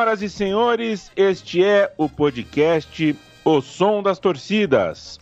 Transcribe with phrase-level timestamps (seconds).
[0.00, 3.14] Senhoras e senhores, este é o podcast
[3.44, 5.20] O Som das Torcidas.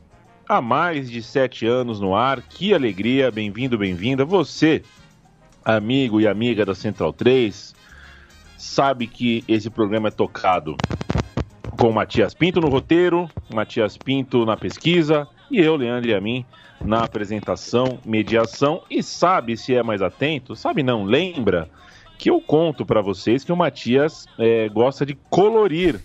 [0.48, 4.24] Há mais de sete anos no ar, que alegria, bem-vindo, bem-vinda.
[4.24, 4.84] Você,
[5.64, 7.74] amigo e amiga da Central 3,
[8.56, 10.76] sabe que esse programa é tocado
[11.76, 16.46] com Matias Pinto no roteiro, Matias Pinto na pesquisa e eu, Leandro e a mim,
[16.80, 18.84] na apresentação, mediação.
[18.88, 20.54] E sabe se é mais atento?
[20.54, 21.68] Sabe não, lembra
[22.18, 26.00] que eu conto para vocês que o Matias é, gosta de colorir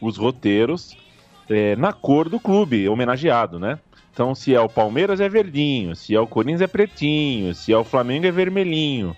[0.00, 0.96] os roteiros
[1.48, 3.78] é, na cor do clube homenageado, né?
[4.12, 7.78] Então, se é o Palmeiras é verdinho, se é o Corinthians é pretinho, se é
[7.78, 9.16] o Flamengo é vermelhinho.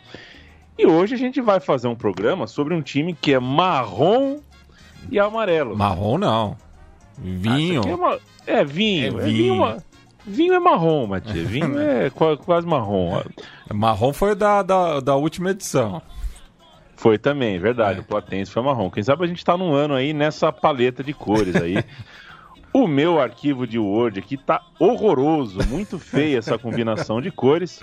[0.79, 4.39] E hoje a gente vai fazer um programa sobre um time que é marrom
[5.11, 5.77] e amarelo.
[5.77, 6.57] Marrom não.
[7.19, 7.83] Vinho.
[7.85, 8.19] Ah, é, uma...
[8.47, 9.21] é, vinho.
[9.21, 9.83] É, é vinho.
[10.27, 11.49] Vinho é marrom, Matias.
[11.49, 13.21] Vinho é quase marrom.
[13.73, 16.01] Marrom foi da, da, da última edição.
[17.05, 17.99] Foi também, verdade.
[17.99, 18.01] É.
[18.01, 18.89] O Platense foi marrom.
[18.89, 21.85] Quem sabe a gente está num ano aí nessa paleta de cores aí.
[22.73, 27.83] o meu arquivo de Word aqui tá horroroso, muito feia essa combinação de cores.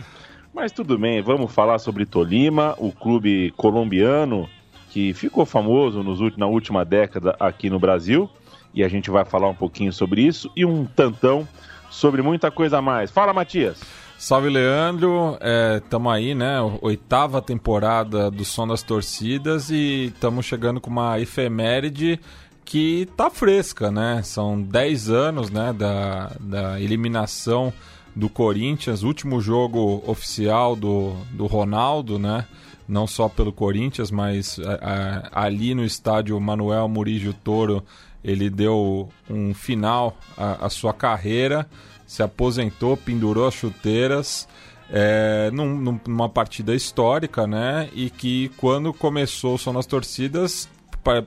[0.51, 4.49] Mas tudo bem, vamos falar sobre Tolima, o clube colombiano
[4.89, 8.27] que ficou famoso nos, na última década aqui no Brasil.
[8.73, 11.47] E a gente vai falar um pouquinho sobre isso e um tantão
[11.91, 13.11] sobre muita coisa a mais.
[13.11, 14.00] Fala, Matias!
[14.21, 15.35] Salve, Leandro.
[15.83, 16.57] Estamos é, aí, né?
[16.79, 22.19] Oitava temporada do Som das Torcidas e estamos chegando com uma efeméride
[22.63, 24.21] que tá fresca, né?
[24.21, 27.73] São 10 anos, né, da, da eliminação
[28.15, 32.45] do Corinthians, último jogo oficial do, do Ronaldo, né?
[32.87, 37.83] Não só pelo Corinthians, mas a, é, a, é, ali no estádio Manuel Murígio Toro,
[38.23, 41.67] ele deu um final à sua carreira
[42.11, 44.45] se aposentou, pendurou as chuteiras
[44.89, 47.89] é, num, numa partida histórica, né?
[47.93, 50.67] E que quando começou som das torcidas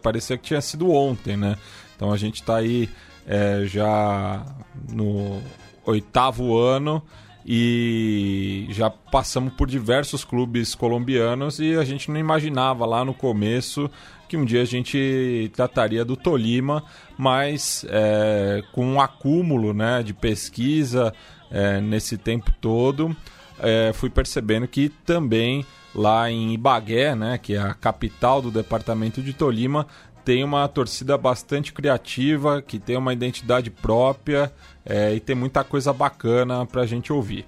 [0.02, 1.56] parecia que tinha sido ontem, né?
[1.96, 2.90] Então a gente está aí
[3.26, 4.44] é, já
[4.90, 5.40] no
[5.86, 7.02] oitavo ano
[7.46, 13.90] e já passamos por diversos clubes colombianos e a gente não imaginava lá no começo
[14.28, 16.84] que um dia a gente trataria do Tolima,
[17.16, 21.12] mas é, com um acúmulo né, de pesquisa
[21.50, 23.14] é, nesse tempo todo,
[23.58, 25.64] é, fui percebendo que também
[25.94, 29.86] lá em Ibagué, né, que é a capital do departamento de Tolima,
[30.24, 34.50] tem uma torcida bastante criativa, que tem uma identidade própria
[34.84, 37.46] é, e tem muita coisa bacana para a gente ouvir.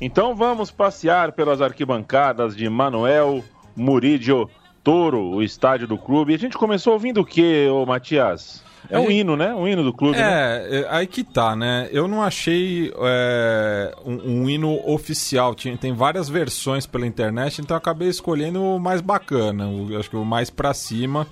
[0.00, 3.44] Então vamos passear pelas arquibancadas de Manuel
[3.76, 4.48] Murídio
[4.84, 6.32] Toro, o estádio do clube.
[6.32, 8.62] E a gente começou ouvindo o que, ô Matias?
[8.90, 9.54] É um hino, né?
[9.54, 10.18] Um hino do clube.
[10.18, 10.80] É, né?
[10.80, 11.88] É, aí que tá, né?
[11.90, 15.54] Eu não achei é, um, um, hino oficial.
[15.54, 20.16] Tinha, tem várias versões pela internet, então acabei escolhendo o mais bacana, o, acho que
[20.16, 21.26] o mais pra cima.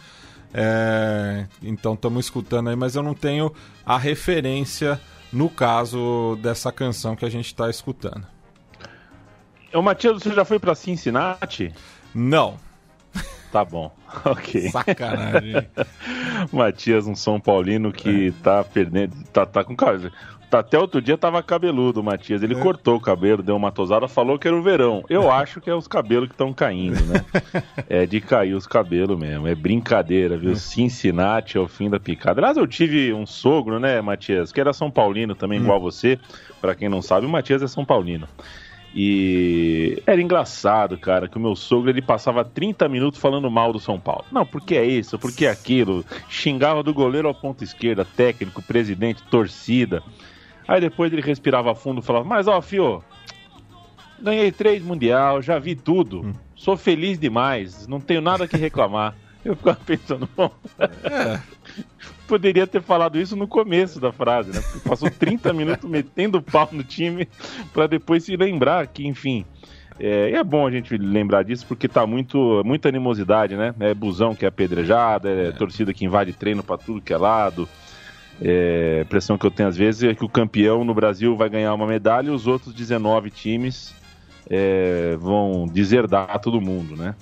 [0.55, 3.53] É, então estamos escutando aí, mas eu não tenho
[3.85, 4.99] a referência
[5.31, 8.27] no caso dessa canção que a gente está escutando.
[9.75, 11.73] O Matias, você já foi para Cincinnati?
[12.15, 12.57] Não.
[13.53, 13.93] Tá bom,
[14.25, 14.71] ok.
[14.71, 15.69] Sacanagem.
[16.51, 18.43] Matias, um São Paulino que é.
[18.43, 19.15] tá perdendo.
[19.31, 20.11] Tá, tá com cabelo.
[20.49, 22.43] Tá, até outro dia tava cabeludo o Matias.
[22.43, 22.59] Ele é.
[22.59, 25.05] cortou o cabelo, deu uma tosada, falou que era o verão.
[25.09, 25.29] Eu é.
[25.29, 27.25] acho que é os cabelos que estão caindo, né?
[27.91, 29.47] é de cair os cabelos mesmo.
[29.47, 30.53] É brincadeira, viu?
[30.53, 30.55] É.
[30.55, 32.41] Cincinnati é o fim da picada.
[32.41, 35.65] Aliás, eu tive um sogro, né, Matias, que era São Paulino também, hum.
[35.65, 36.19] igual você.
[36.59, 38.27] Para quem não sabe, o Matias é São Paulino.
[38.95, 43.81] E era engraçado, cara, que o meu sogro ele passava 30 minutos falando mal do
[43.81, 44.25] São Paulo.
[44.31, 46.05] Não, porque é isso, porque é aquilo.
[46.29, 50.03] Xingava do goleiro ao ponto esquerda, técnico, presidente, torcida.
[50.69, 53.03] Aí depois ele respirava fundo e falava: Mas ó, fio,
[54.21, 56.35] ganhei três mundial, já vi tudo, hum.
[56.55, 59.17] sou feliz demais, não tenho nada que reclamar.
[59.45, 60.51] Eu ficava pensando, bom.
[60.79, 61.41] É
[62.33, 64.63] poderia ter falado isso no começo da frase, né?
[64.63, 67.29] Porque passou 30 minutos metendo pau no time
[67.75, 69.45] para depois se lembrar que, enfim.
[70.01, 73.75] É, é, bom a gente lembrar disso porque tá muito, muita animosidade, né?
[73.79, 75.53] É busão que é apedrejada, é, é.
[75.53, 77.69] torcida que invade treino para tudo que é lado.
[78.41, 81.51] É, a impressão que eu tenho às vezes é que o campeão no Brasil vai
[81.51, 83.95] ganhar uma medalha e os outros 19 times
[84.49, 87.15] é, vão deserdar todo mundo, né?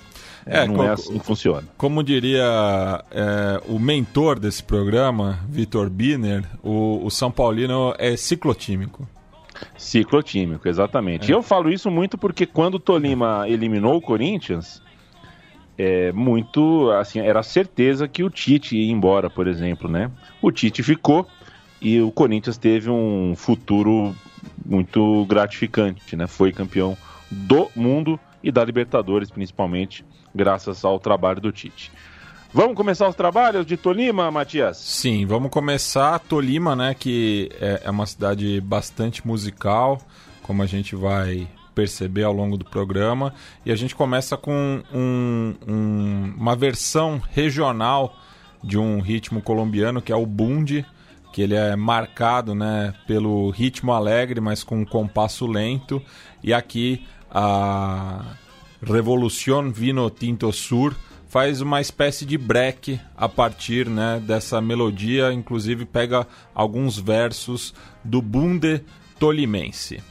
[0.45, 1.67] É, não é assim que funciona.
[1.77, 9.07] Como diria é, o mentor desse programa, Vitor Biner, o, o, São Paulino é ciclotímico.
[9.77, 11.31] Ciclotímico, exatamente.
[11.31, 11.35] É.
[11.35, 14.81] Eu falo isso muito porque quando o Tolima eliminou o Corinthians,
[15.77, 20.11] é muito assim, era certeza que o Tite ia embora, por exemplo, né?
[20.41, 21.27] O Tite ficou
[21.81, 24.15] e o Corinthians teve um futuro
[24.65, 26.27] muito gratificante, né?
[26.27, 26.97] Foi campeão
[27.29, 31.91] do mundo e da Libertadores, principalmente, graças ao trabalho do Tite.
[32.53, 34.77] Vamos começar os trabalhos de Tolima, Matias?
[34.77, 36.19] Sim, vamos começar.
[36.19, 40.01] Tolima, né, que é, é uma cidade bastante musical,
[40.43, 43.33] como a gente vai perceber ao longo do programa.
[43.65, 48.13] E a gente começa com um, um, uma versão regional
[48.61, 50.85] de um ritmo colombiano que é o bundi,
[51.31, 56.01] que ele é marcado né, pelo ritmo alegre, mas com um compasso lento.
[56.43, 58.35] E aqui a
[58.81, 60.95] Revolución Vino Tinto Sur
[61.27, 67.73] faz uma espécie de break a partir né, dessa melodia, inclusive pega alguns versos
[68.03, 68.83] do Bunde
[69.17, 70.01] Tolimense.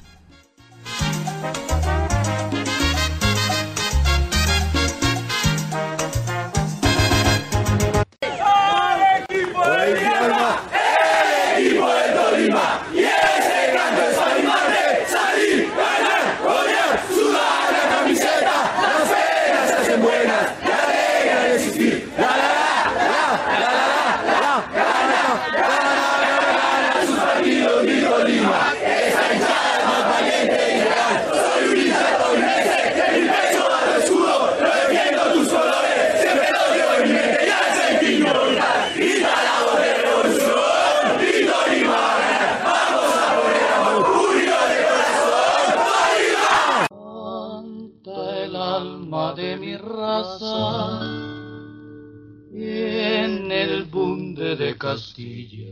[54.77, 55.71] Castilla.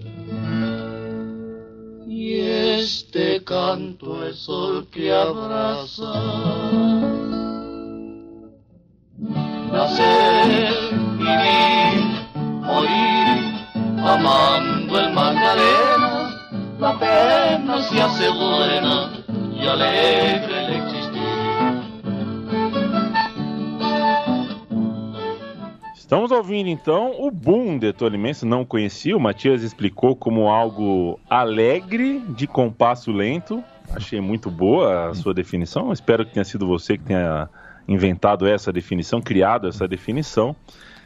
[2.07, 6.13] Y este canto es sol que abraza.
[9.73, 12.05] Nacer, vivir,
[12.63, 13.67] morir,
[13.99, 16.31] amando el Magdalena,
[16.79, 19.25] la pena se hace buena
[19.61, 20.68] y alegre
[26.09, 32.21] Estamos ouvindo então o Boom de Tolimense, não conhecia, o Matias explicou como algo alegre,
[32.31, 33.63] de compasso lento.
[33.93, 37.47] Achei muito boa a sua definição, espero que tenha sido você que tenha
[37.87, 40.57] inventado essa definição, criado essa definição.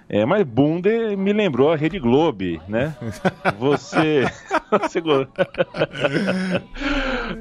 [0.08, 2.94] É, mas Bunde me lembrou a Rede Globo, né?
[3.58, 4.24] Você.
[4.70, 5.02] você...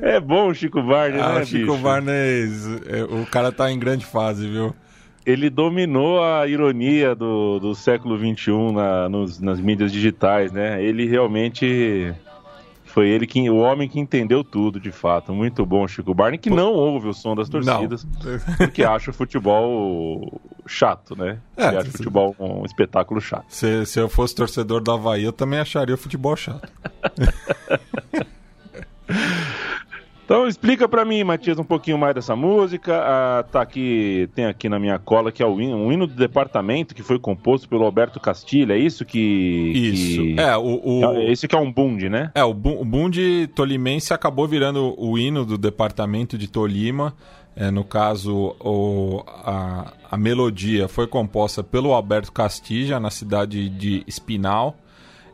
[0.02, 1.46] é bom o Chico Barney, ah, né?
[1.46, 1.84] Chico bicho?
[1.84, 2.50] Barney,
[2.88, 4.74] é, o cara tá em grande fase, viu?
[5.26, 10.84] Ele dominou a ironia do, do século XXI na, nos, nas mídias digitais, né?
[10.84, 12.14] Ele realmente
[12.92, 15.34] foi ele que, o homem que entendeu tudo, de fato.
[15.34, 18.40] Muito bom, Chico Barney, que não ouve o som das torcidas, não.
[18.58, 21.40] porque acha o futebol chato, né?
[21.56, 23.46] É, acha o futebol um espetáculo chato.
[23.48, 26.70] Se, se eu fosse torcedor do Havaí, eu também acharia o futebol chato.
[30.32, 32.96] Então explica para mim, Matias, um pouquinho mais dessa música.
[33.04, 36.16] Ah, tá aqui, tem aqui na minha cola que é o hino, um hino do
[36.16, 38.72] departamento que foi composto pelo Alberto Castilho.
[38.72, 39.20] É isso que.
[39.20, 40.22] Isso.
[40.22, 40.40] Que...
[40.40, 41.06] É, o, o...
[41.18, 42.32] É, esse que é um Bund, né?
[42.34, 47.14] É, o, o Bund tolimense acabou virando o hino do departamento de Tolima.
[47.54, 54.02] É, no caso, o, a, a melodia foi composta pelo Alberto Castilla na cidade de
[54.08, 54.78] Espinal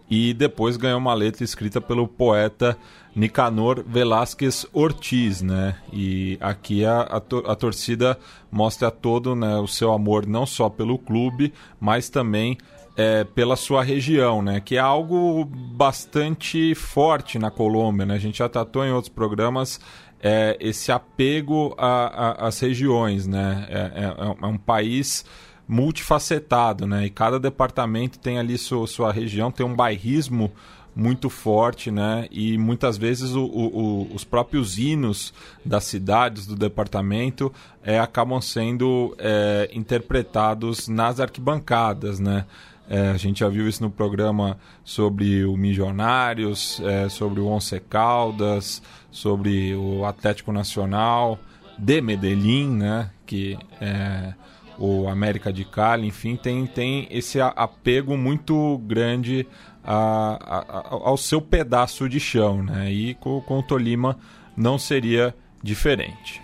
[0.10, 2.78] e depois ganhou uma letra escrita pelo poeta
[3.16, 5.76] Nicanor Velasquez Ortiz, né?
[5.92, 8.18] E aqui a, a, a, torcida
[8.52, 12.58] mostra todo né, o seu amor não só pelo clube, mas também
[12.96, 14.60] é, pela sua região, né?
[14.60, 18.16] Que é algo bastante forte na Colômbia, né?
[18.16, 19.80] A gente já tratou em outros programas
[20.22, 23.68] é, esse apego às regiões, né?
[23.70, 25.26] É, é, é, um país
[25.68, 27.06] multifacetado, né?
[27.06, 30.52] E cada departamento tem ali sua, sua região, tem um bairrismo
[30.96, 32.28] muito forte, né?
[32.32, 35.32] E muitas vezes o, o, os próprios hinos
[35.64, 42.46] das cidades, do departamento, é, acabam sendo é, interpretados nas arquibancadas, né?
[42.90, 47.78] É, a gente já viu isso no programa sobre o Milionários, é, sobre o Once
[47.82, 48.82] Caldas,
[49.12, 51.38] sobre o Atlético Nacional
[51.78, 53.12] de Medellín, né?
[53.26, 54.34] Que é
[54.77, 59.48] o América de Cali, enfim, tem, tem esse apego muito grande
[59.84, 62.91] a, a, ao seu pedaço de chão, né?
[62.91, 64.17] E com, com o Tolima
[64.55, 66.41] não seria diferente.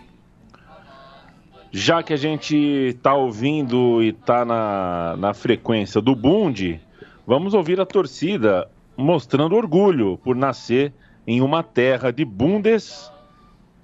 [1.71, 6.79] Já que a gente está ouvindo e está na, na frequência do Bund,
[7.25, 10.93] vamos ouvir a torcida mostrando orgulho por nascer
[11.25, 13.11] em uma terra de bundes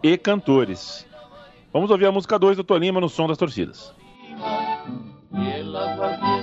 [0.04, 1.06] e cantores.
[1.74, 3.94] Vamos ouvir a música 2 do Tolima no som das torcidas.
[4.40, 4.90] Love,
[5.34, 6.39] yeah, love, yeah.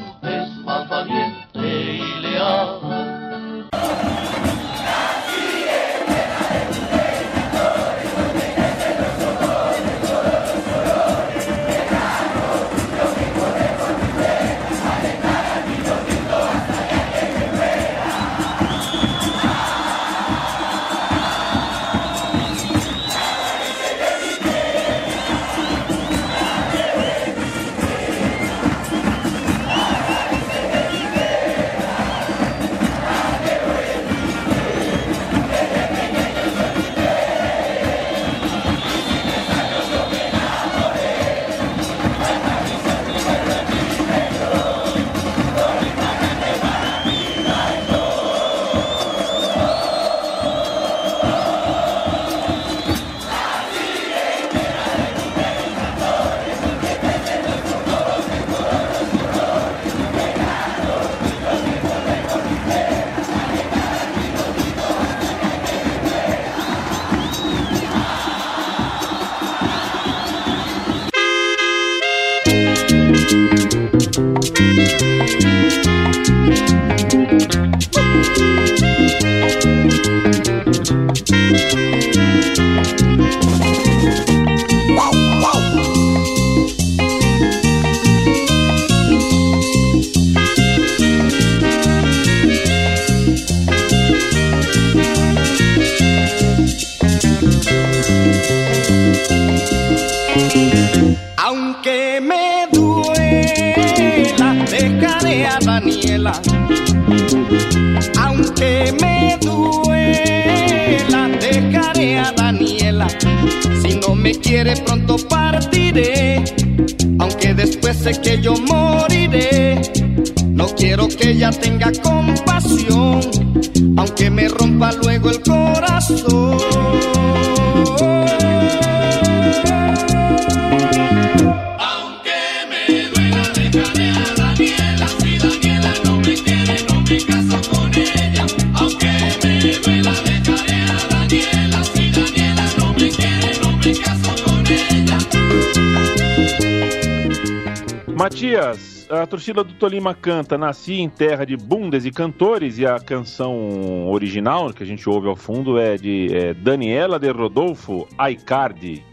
[149.26, 154.08] A torcida do Tolima canta Nasci em terra de bundes e cantores e a canção
[154.08, 159.04] original que a gente ouve ao fundo é de é, Daniela de Rodolfo Aicardi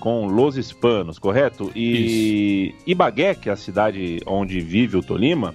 [0.00, 1.70] com Los Hispanos, correto?
[1.76, 5.54] E Ibagué, que é a cidade onde vive o Tolima,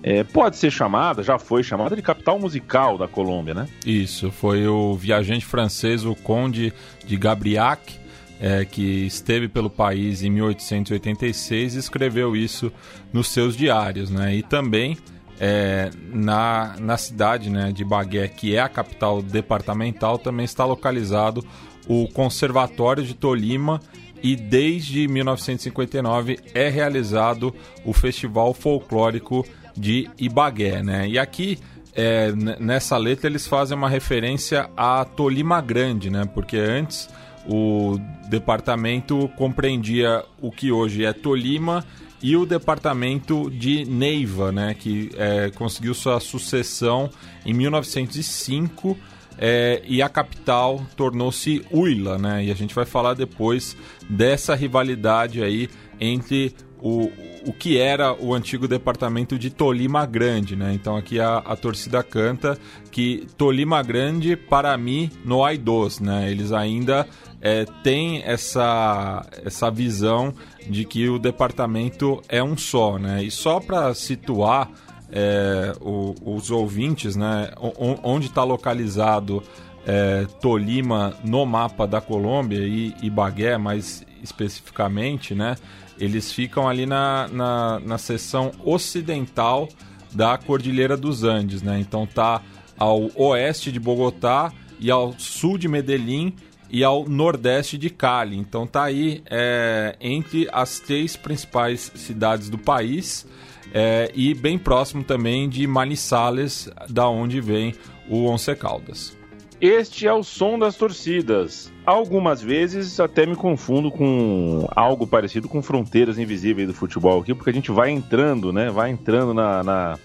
[0.00, 3.68] é, pode ser chamada, já foi chamada de capital musical da Colômbia, né?
[3.84, 6.72] Isso, foi o viajante francês, o Conde
[7.04, 7.98] de Gabriac,
[8.42, 12.72] é, que esteve pelo país em 1886 e escreveu isso
[13.12, 14.34] nos seus diários, né?
[14.34, 14.98] E também
[15.40, 21.46] é, na, na cidade né, de Bagué, que é a capital departamental, também está localizado
[21.86, 23.80] o Conservatório de Tolima
[24.20, 29.46] e desde 1959 é realizado o Festival Folclórico
[29.76, 31.08] de Ibagué, né?
[31.08, 31.58] E aqui
[31.94, 36.24] é, nessa letra eles fazem uma referência a Tolima Grande, né?
[36.24, 37.08] Porque antes
[37.46, 41.84] o departamento compreendia o que hoje é Tolima
[42.22, 44.74] e o departamento de Neiva, né?
[44.74, 47.10] Que é, conseguiu sua sucessão
[47.44, 48.96] em 1905
[49.38, 52.44] é, e a capital tornou-se Huila, né?
[52.44, 53.76] E a gente vai falar depois
[54.08, 55.68] dessa rivalidade aí
[56.00, 57.10] entre o,
[57.46, 60.72] o que era o antigo departamento de Tolima Grande, né?
[60.74, 62.58] Então aqui a, a torcida canta
[62.90, 66.30] que Tolima Grande para mim no hay dos, né?
[66.30, 67.06] Eles ainda
[67.42, 70.32] é, têm essa, essa visão
[70.68, 73.22] de que o departamento é um só, né?
[73.22, 74.70] E só para situar
[75.14, 79.42] é, o- os ouvintes, né, o- onde está localizado
[79.84, 85.56] é, Tolima no mapa da Colômbia e Ibagué, mais especificamente, né,
[85.98, 89.68] eles ficam ali na, na, na seção ocidental
[90.12, 92.40] da Cordilheira dos Andes, né, então tá
[92.78, 96.34] ao oeste de Bogotá e ao sul de Medellín
[96.72, 98.36] e ao nordeste de Cali.
[98.36, 103.26] Então tá aí é, entre as três principais cidades do país
[103.74, 107.74] é, e bem próximo também de Manizales, da onde vem
[108.08, 109.16] o Once Caldas.
[109.60, 111.70] Este é o som das torcidas.
[111.86, 117.50] Algumas vezes até me confundo com algo parecido com fronteiras invisíveis do futebol aqui, porque
[117.50, 118.70] a gente vai entrando, né?
[118.70, 119.98] Vai entrando na, na-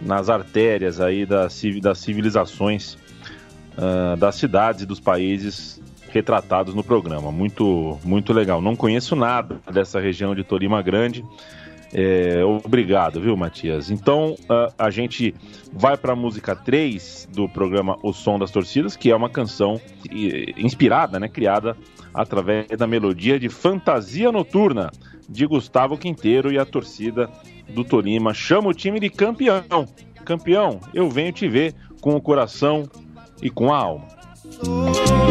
[0.00, 2.96] nas artérias aí das, das civilizações
[3.78, 5.80] ah, das cidades e dos países
[6.12, 7.30] retratados no programa.
[7.30, 8.60] Muito, muito legal.
[8.60, 11.24] Não conheço nada dessa região de Tolima Grande.
[11.92, 13.90] É, obrigado, viu, Matias?
[13.90, 15.34] Então, ah, a gente
[15.72, 19.80] vai para a música 3 do programa O Som das Torcidas, que é uma canção
[20.56, 21.76] inspirada, né, criada
[22.14, 24.90] através da melodia de Fantasia Noturna
[25.28, 27.28] de Gustavo Quinteiro e a torcida
[27.68, 29.86] do Tolima chama o time de campeão.
[30.24, 32.88] Campeão, eu venho te ver com o coração
[33.42, 34.06] e com a alma.
[34.66, 35.29] Una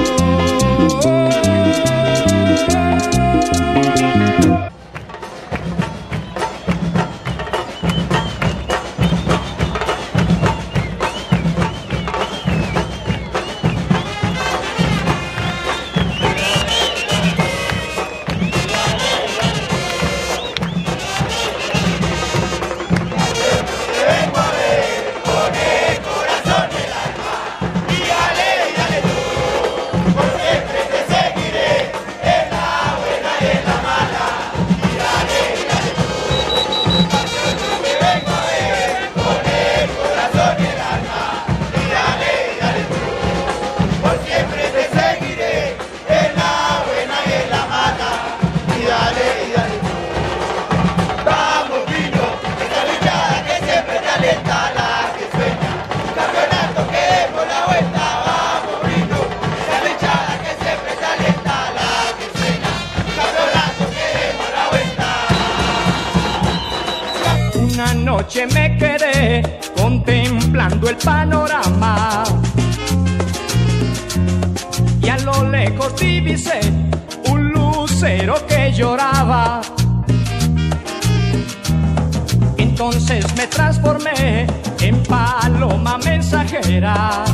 [82.81, 84.47] Entonces me transformé
[84.79, 87.25] en paloma mensajera.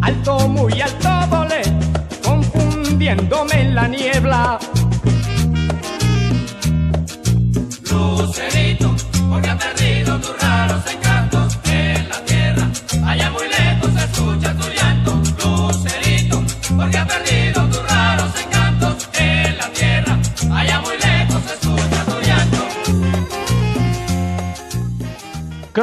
[0.00, 1.62] Alto, muy alto volé,
[2.22, 4.60] confundiéndome en la niebla.
[7.90, 8.94] Lucerito,
[9.28, 11.17] porque ha perdido tus raros encantos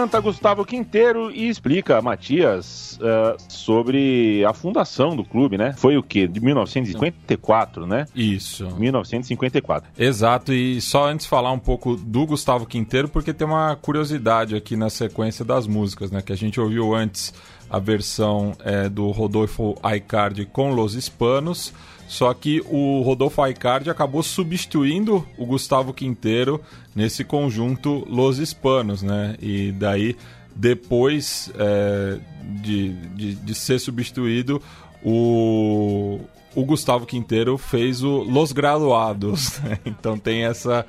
[0.05, 5.73] Canta Gustavo Quinteiro e explica, Matias, eh, sobre a fundação do clube, né?
[5.75, 6.27] Foi o quê?
[6.27, 8.05] De 1954, né?
[8.13, 8.69] Isso.
[8.77, 9.89] 1954.
[9.97, 14.75] Exato, e só antes falar um pouco do Gustavo Quinteiro, porque tem uma curiosidade aqui
[14.75, 16.21] na sequência das músicas, né?
[16.21, 17.33] Que a gente ouviu antes
[17.67, 21.73] a versão é, do Rodolfo Aicardi com Los Hispanos,
[22.07, 26.61] só que o Rodolfo Aicardi acabou substituindo o Gustavo Quinteiro
[26.95, 29.35] nesse conjunto Los Hispanos, né?
[29.41, 30.15] E daí,
[30.55, 32.17] depois é,
[32.61, 34.61] de, de, de ser substituído,
[35.03, 36.21] o,
[36.55, 39.59] o Gustavo Quinteiro fez o Los Graduados.
[39.61, 39.77] né?
[39.85, 40.85] Então tem essa,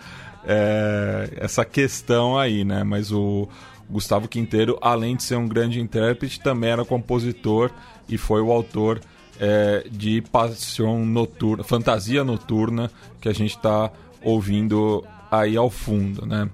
[0.46, 2.84] é, essa questão aí, né?
[2.84, 3.48] Mas o
[3.90, 7.70] Gustavo Quinteiro, além de ser um grande intérprete, também era compositor
[8.08, 9.00] e foi o autor
[9.40, 12.90] é, de Paixão Noturna, Fantasia Noturna,
[13.20, 13.90] que a gente está
[14.22, 16.48] ouvindo aí ao fundo, né?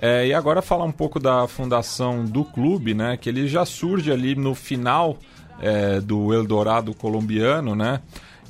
[0.00, 3.16] É, e agora falar um pouco da fundação do clube, né?
[3.16, 5.18] Que ele já surge ali no final
[5.60, 8.00] é, do Eldorado colombiano, né?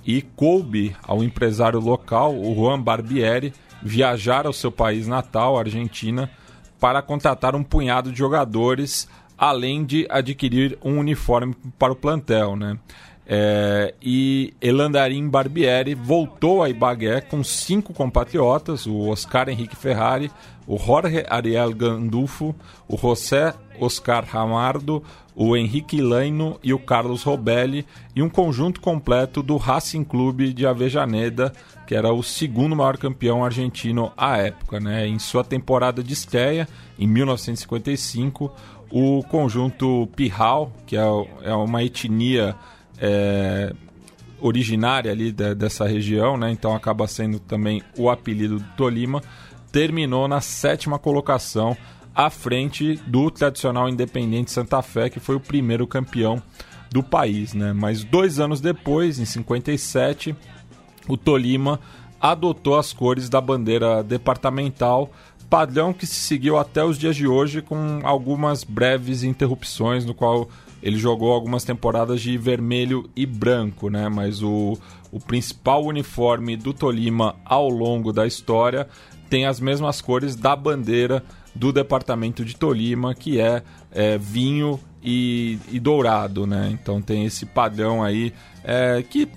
[0.07, 6.31] E coube ao empresário local, o Juan Barbieri, viajar ao seu país natal, Argentina,
[6.79, 12.79] para contratar um punhado de jogadores, além de adquirir um uniforme para o plantel, né?
[13.31, 20.31] É, e Elandarim Barbieri voltou a Ibagué com cinco compatriotas: o Oscar Henrique Ferrari,
[20.67, 22.55] o Jorge Ariel Gandulfo,
[22.89, 25.03] o José Oscar Ramardo,
[25.37, 27.87] o Henrique Laino e o Carlos Robelli,
[28.17, 31.53] e um conjunto completo do Racing Clube de Avejaneda,
[31.87, 34.81] que era o segundo maior campeão argentino à época.
[34.81, 35.07] Né?
[35.07, 36.67] Em sua temporada de estreia,
[36.99, 38.51] em 1955,
[38.91, 41.05] o conjunto Pirral, que é,
[41.43, 42.57] é uma etnia
[43.01, 43.73] é,
[44.41, 46.51] originária ali de, dessa região, né?
[46.51, 49.23] Então acaba sendo também o apelido do Tolima.
[49.71, 51.77] Terminou na sétima colocação,
[52.15, 56.43] à frente do tradicional Independente Santa Fé, que foi o primeiro campeão
[56.91, 57.73] do país, né?
[57.73, 60.35] Mas dois anos depois, em 57,
[61.07, 61.79] o Tolima
[62.21, 65.11] adotou as cores da bandeira departamental,
[65.49, 70.49] padrão que se seguiu até os dias de hoje, com algumas breves interrupções, no qual
[70.83, 74.09] ele jogou algumas temporadas de vermelho e branco, né?
[74.09, 74.79] Mas o,
[75.11, 78.89] o principal uniforme do Tolima ao longo da história
[79.29, 81.23] tem as mesmas cores da bandeira
[81.55, 86.71] do departamento de Tolima, que é, é vinho e, e, dourado, né?
[86.73, 88.33] Então tem esse padrão aí
[88.65, 89.29] é, que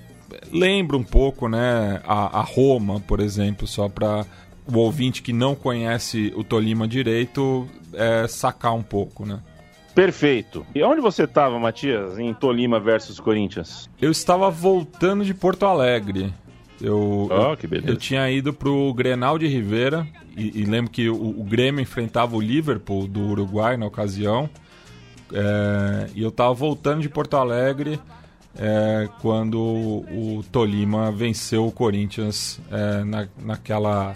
[0.52, 2.02] lembra um pouco, né?
[2.06, 4.26] A, a Roma, por exemplo, só para
[4.72, 9.40] o ouvinte que não conhece o Tolima direito é, sacar um pouco, né?
[9.94, 10.66] Perfeito.
[10.74, 13.90] E onde você estava, Matias, em Tolima versus Corinthians?
[14.02, 16.34] Eu estava voltando de Porto Alegre.
[16.80, 17.92] Eu, oh, que beleza.
[17.92, 22.36] eu tinha ido pro Grenal de Rivera e, e lembro que o, o, Grêmio enfrentava
[22.36, 24.50] o Liverpool do Uruguai na ocasião.
[25.32, 28.00] É, e eu estava voltando de Porto Alegre
[28.58, 34.16] é, quando o Tolima venceu o Corinthians é, na, naquela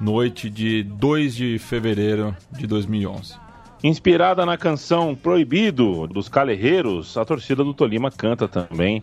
[0.00, 3.49] noite de 2 de fevereiro de 2011.
[3.82, 9.02] Inspirada na canção Proibido dos Calerreiros, a torcida do Tolima canta também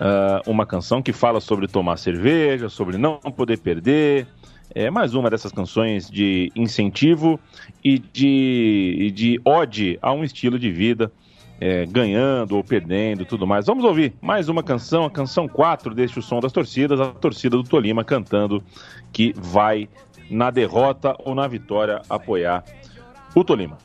[0.00, 4.26] uh, uma canção que fala sobre tomar cerveja, sobre não poder perder.
[4.74, 7.38] É mais uma dessas canções de incentivo
[7.84, 11.12] e de, de ode a um estilo de vida,
[11.60, 13.66] é, ganhando ou perdendo tudo mais.
[13.66, 17.58] Vamos ouvir mais uma canção, a canção 4 deste O Som das Torcidas, a torcida
[17.58, 18.64] do Tolima cantando
[19.12, 19.86] que vai
[20.30, 22.64] na derrota ou na vitória apoiar
[23.34, 23.76] o Tolima.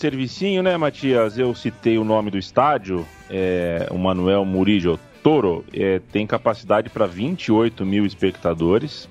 [0.00, 1.38] Servicinho, né, Matias?
[1.38, 7.06] Eu citei o nome do estádio, é, o Manuel Murillo Toro, é, tem capacidade para
[7.06, 9.08] 28 mil espectadores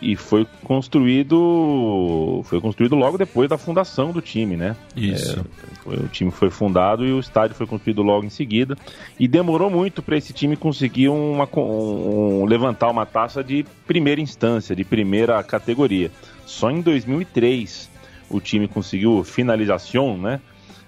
[0.00, 4.76] e foi construído foi construído logo depois da fundação do time, né?
[4.96, 5.44] Isso.
[5.82, 8.76] Foi- o time foi fundado e o estádio foi construído logo em seguida.
[9.18, 14.20] E demorou muito para esse time conseguir uma, um- um- levantar uma taça de primeira
[14.20, 16.10] instância, de primeira categoria.
[16.44, 17.90] Só em 2003
[18.28, 20.40] o time conseguiu finalização, né?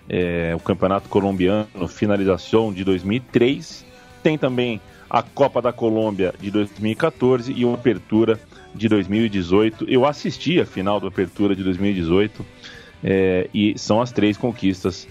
[0.09, 3.85] É, o campeonato colombiano, finalização de 2003.
[4.23, 8.41] Tem também a Copa da Colômbia de 2014 e uma apertura
[8.75, 9.87] de 2018.
[9.89, 12.45] Eu assisti a final da apertura de 2018
[13.05, 15.07] é, e são as três conquistas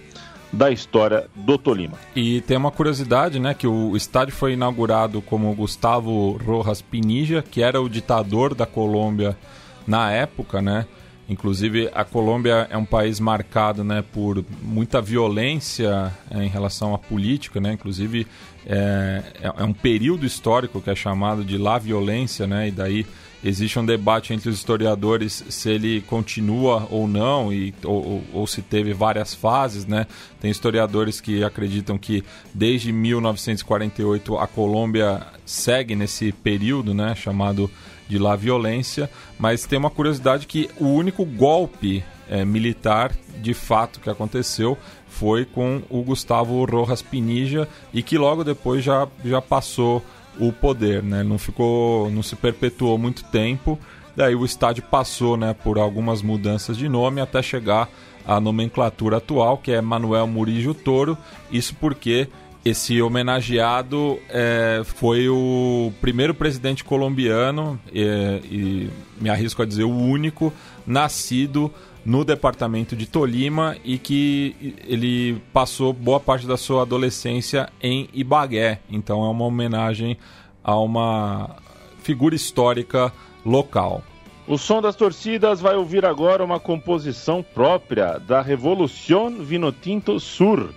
[0.52, 1.98] da história do Tolima.
[2.16, 7.62] E tem uma curiosidade, né, que o estádio foi inaugurado como Gustavo Rojas Pinilla, que
[7.62, 9.38] era o ditador da Colômbia
[9.86, 10.86] na época, né?
[11.30, 16.98] Inclusive a Colômbia é um país marcado, né, por muita violência eh, em relação à
[16.98, 17.74] política, né?
[17.74, 18.26] Inclusive
[18.66, 22.70] é, é- é um período histórico que é chamado de La Violência, né?
[22.70, 23.06] E daí
[23.44, 28.62] existe um debate entre os historiadores se ele continua ou não e ou- ou se
[28.62, 30.08] teve várias fases, né?
[30.40, 37.14] Tem historiadores que acreditam que desde 1948 a Colômbia segue nesse período, né?
[37.16, 37.70] Chamado
[38.08, 44.00] de La Violência, mas tem uma curiosidade que o único golpe eh, militar de fato
[44.00, 50.04] que aconteceu foi com o Gustavo Rojas Pinilla e que logo depois já, já passou
[50.40, 51.24] o poder, né?
[51.24, 53.80] Não ficou, não se perpetuou muito tempo.
[54.16, 57.90] Daí o estádio passou, né, por algumas mudanças de nome até chegar
[58.26, 61.18] à nomenclatura atual, que é Manuel Murillo Toro.
[61.52, 62.28] Isso porque
[62.68, 69.96] esse homenageado é, foi o primeiro presidente colombiano é, e me arrisco a dizer o
[69.96, 70.54] único
[70.86, 71.72] nascido
[72.06, 78.80] no departamento de Tolima e que ele passou boa parte da sua adolescência em Ibagué.
[78.90, 80.18] Então é uma homenagem
[80.64, 81.58] a uma
[82.02, 83.12] figura histórica
[83.46, 84.04] local.
[84.48, 90.74] O som das torcidas vai ouvir agora uma composição própria da Revolución Vinotinto Sur.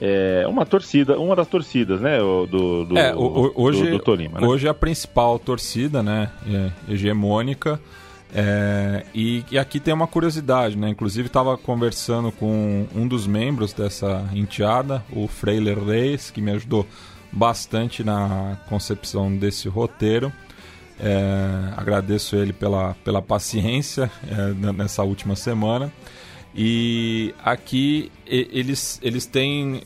[0.00, 4.40] É uma torcida, uma das torcidas, né, do, do, é, o- hoje, do, do Tolima,
[4.40, 4.46] né?
[4.46, 7.78] hoje é a principal torcida, né, é, hegemônica.
[8.34, 10.88] É, e, e aqui tem uma curiosidade, né?
[10.88, 16.86] Inclusive estava conversando com um dos membros dessa enteada, o Freiler Reis, que me ajudou
[17.32, 20.32] bastante na concepção desse roteiro.
[20.98, 25.92] É, agradeço ele pela, pela paciência é, nessa última semana.
[26.54, 29.82] E aqui eles, eles têm,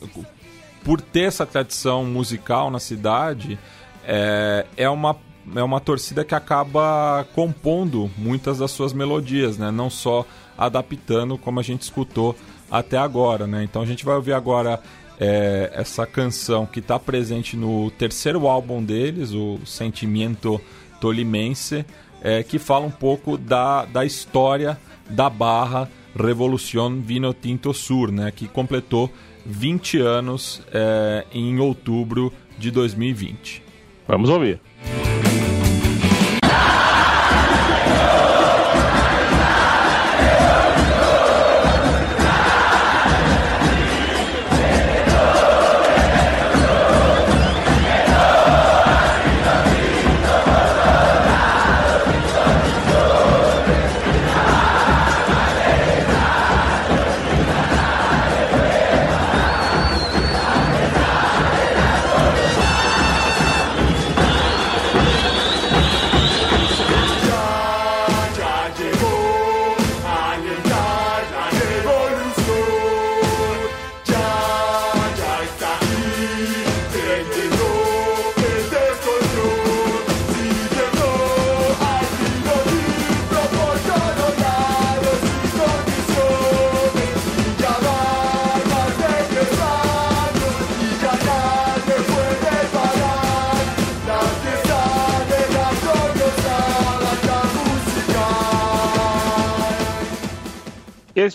[0.83, 3.59] por ter essa tradição musical na cidade,
[4.03, 5.15] é, é uma
[5.55, 9.69] é uma torcida que acaba compondo muitas das suas melodias, né?
[9.69, 10.25] Não só
[10.57, 12.35] adaptando como a gente escutou
[12.71, 13.63] até agora, né?
[13.63, 14.81] Então a gente vai ouvir agora
[15.19, 20.59] é, essa canção que está presente no terceiro álbum deles, o Sentimento
[20.99, 21.85] Tolimense,
[22.21, 28.31] é, que fala um pouco da, da história da barra Revolución Vino Tinto Sur, né?
[28.31, 29.11] Que completou
[29.45, 33.61] 20 anos é, em outubro de 2020.
[34.07, 34.59] Vamos ouvir.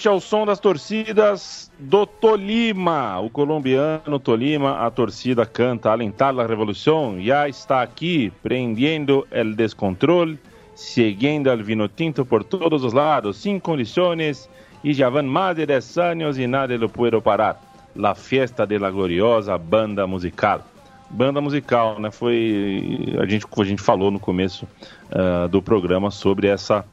[0.01, 3.21] Este é o som das torcidas do Tolima.
[3.21, 7.23] O colombiano Tolima, a torcida canta Alentar la Revolución.
[7.23, 10.39] Já está aqui, prendendo el descontrol,
[10.75, 14.49] seguindo al vino tinto por todos os lados, sem condições,
[14.83, 17.61] e já van mais de 10 anos e nada lo puedo parar.
[17.95, 20.63] La fiesta de la gloriosa banda musical.
[21.11, 22.11] Banda musical, né?
[22.11, 23.19] Foi.
[23.21, 24.67] A gente, a gente falou no começo
[25.13, 26.87] uh, do programa sobre essa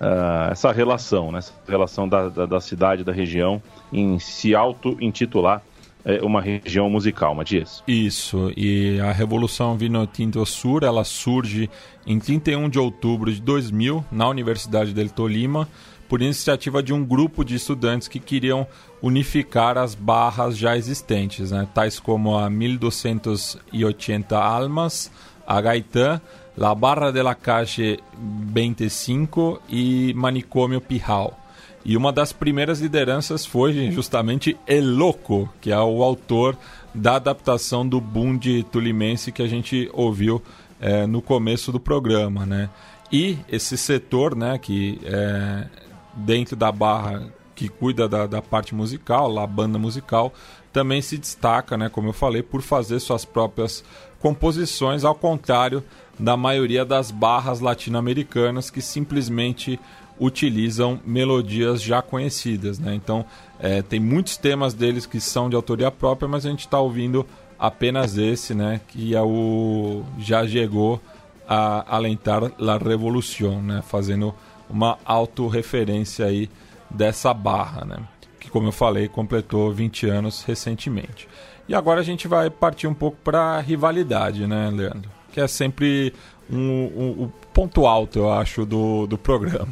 [0.00, 1.38] uh, essa relação, né?
[1.38, 5.62] essa relação da, da, da, cidade, da região, em se auto-intitular
[6.04, 7.82] é, uma região musical, Matias.
[7.86, 11.68] Isso, e a Revolução Vinotinto Sur, ela surge
[12.06, 15.68] em 31 de outubro de 2000, na Universidade del Tolima,
[16.08, 18.66] por iniciativa de um grupo de estudantes que queriam
[19.00, 21.68] unificar as barras já existentes, né?
[21.72, 25.12] tais como a 1280 Almas,
[25.46, 26.20] a Gaitã,
[26.60, 31.34] La Barra de la Calle 25 e Manicômio Pirral.
[31.82, 36.54] E uma das primeiras lideranças foi justamente El Loco, que é o autor
[36.94, 40.42] da adaptação do Bund tulimense que a gente ouviu
[40.78, 42.68] é, no começo do programa, né?
[43.10, 45.66] E esse setor, né, que é
[46.14, 50.30] dentro da barra que cuida da, da parte musical, a banda musical,
[50.72, 53.82] também se destaca, né, como eu falei, por fazer suas próprias
[54.20, 55.82] composições, ao contrário
[56.18, 59.80] da maioria das barras latino-americanas que simplesmente
[60.20, 62.78] utilizam melodias já conhecidas.
[62.78, 62.94] Né?
[62.94, 63.24] Então,
[63.58, 67.26] é, tem muitos temas deles que são de autoria própria, mas a gente está ouvindo
[67.58, 68.80] apenas esse, né?
[68.88, 71.00] que é o Já Chegou
[71.48, 73.82] a Alentar la Revolución, né?
[73.82, 74.34] fazendo
[74.68, 76.50] uma autorreferência aí
[76.90, 77.96] dessa barra, né?
[78.38, 81.26] que, como eu falei, completou 20 anos recentemente.
[81.70, 85.08] E agora a gente vai partir um pouco para a rivalidade, né, Leandro?
[85.32, 86.12] que é sempre
[86.50, 89.68] um, um, um ponto alto, eu acho, do, do programa.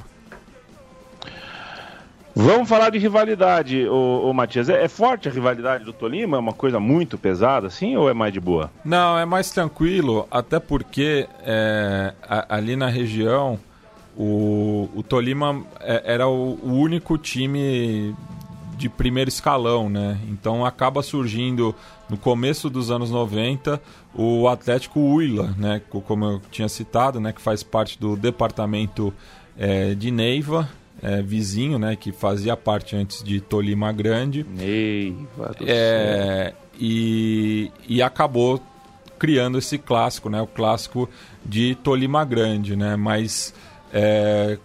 [2.37, 4.68] Vamos falar de rivalidade, ô, ô Matias.
[4.68, 6.37] É, é, forte a rivalidade do Tolima?
[6.37, 8.70] É uma coisa muito pesada, assim, ou é mais de boa?
[8.84, 13.58] Não, é mais tranquilo, até porque é, a, ali na região
[14.16, 18.14] o, o Tolima é, era o, o único time
[18.79, 20.19] de primeiro escalão, né?
[20.29, 21.75] Então acaba surgindo
[22.09, 23.83] no começo dos anos 90
[24.14, 25.83] o Atlético Huila, né?
[25.91, 27.33] Como eu tinha citado, né?
[27.33, 29.12] Que faz parte do departamento
[29.59, 30.69] é, de Neiva,
[31.03, 31.97] é, vizinho, né?
[31.97, 34.47] Que fazia parte antes de Tolima Grande.
[34.49, 38.62] Neiva do é, e, e acabou
[39.19, 40.41] criando esse clássico, né?
[40.41, 41.09] O clássico
[41.45, 42.95] de Tolima Grande, né?
[42.95, 43.53] Mas
[43.93, 44.59] é,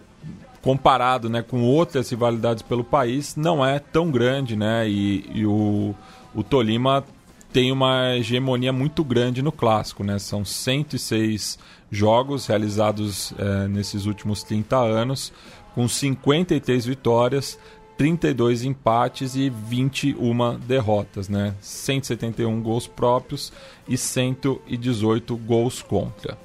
[0.63, 4.87] comparado né, com outras rivalidades pelo país, não é tão grande, né?
[4.89, 5.93] E, e o,
[6.33, 7.03] o Tolima
[7.51, 10.17] tem uma hegemonia muito grande no clássico, né?
[10.17, 11.59] São 106
[11.91, 15.33] jogos realizados é, nesses últimos 30 anos,
[15.75, 17.59] com 53 vitórias,
[17.97, 21.53] 32 empates e 21 derrotas, né?
[21.59, 23.51] 171 gols próprios
[23.85, 26.37] e 118 gols contra.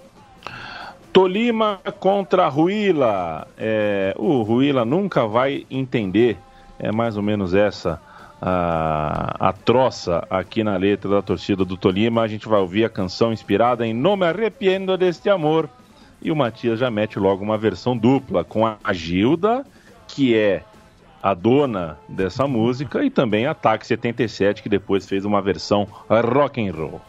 [1.19, 3.49] Tolima contra Ruila.
[3.59, 6.39] É, o Ruila nunca vai entender,
[6.79, 8.01] é mais ou menos essa
[8.41, 12.23] a, a troça aqui na letra da torcida do Tolima.
[12.23, 15.69] A gente vai ouvir a canção inspirada em Não Me Arrepiendo Deste Amor.
[16.23, 19.67] E o Matias já mete logo uma versão dupla com a Gilda,
[20.07, 20.63] que é
[21.21, 26.65] a dona dessa música, e também a TAC 77, que depois fez uma versão rock
[26.65, 27.01] and roll.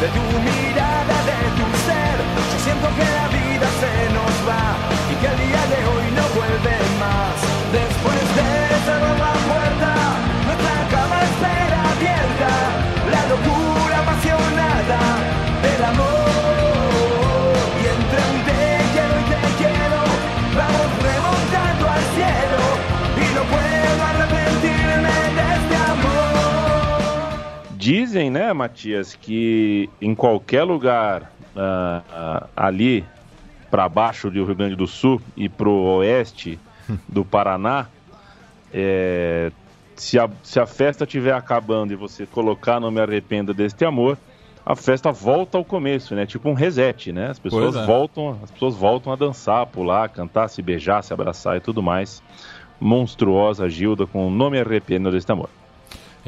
[0.00, 0.57] 的赌命
[28.08, 33.04] Dizem, né, Matias, que em qualquer lugar ah, ah, ali
[33.70, 36.58] para baixo do Rio Grande do Sul e pro oeste
[37.06, 37.86] do Paraná,
[38.72, 39.52] é,
[39.94, 44.16] se, a, se a festa estiver acabando e você colocar Não Me Arrependa Deste Amor,
[44.64, 46.24] a festa volta ao começo, né?
[46.24, 47.28] Tipo um reset, né?
[47.28, 47.84] As pessoas é.
[47.84, 52.22] voltam, as pessoas voltam a dançar, pular, cantar, se beijar, se abraçar e tudo mais.
[52.80, 55.50] Monstruosa Gilda com Não Me Arrependa Deste Amor.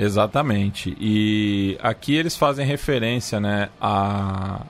[0.01, 0.97] Exatamente.
[0.99, 4.63] E aqui eles fazem referência, né, a,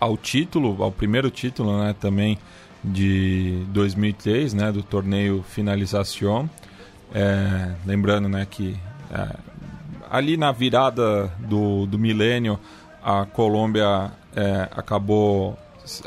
[0.00, 2.38] ao título, ao primeiro título, né, também
[2.82, 6.48] de 2003, né, do torneio Finalização.
[7.14, 8.74] É, lembrando, né, que
[9.12, 9.36] é,
[10.10, 12.58] ali na virada do, do milênio
[13.04, 15.58] a Colômbia é, acabou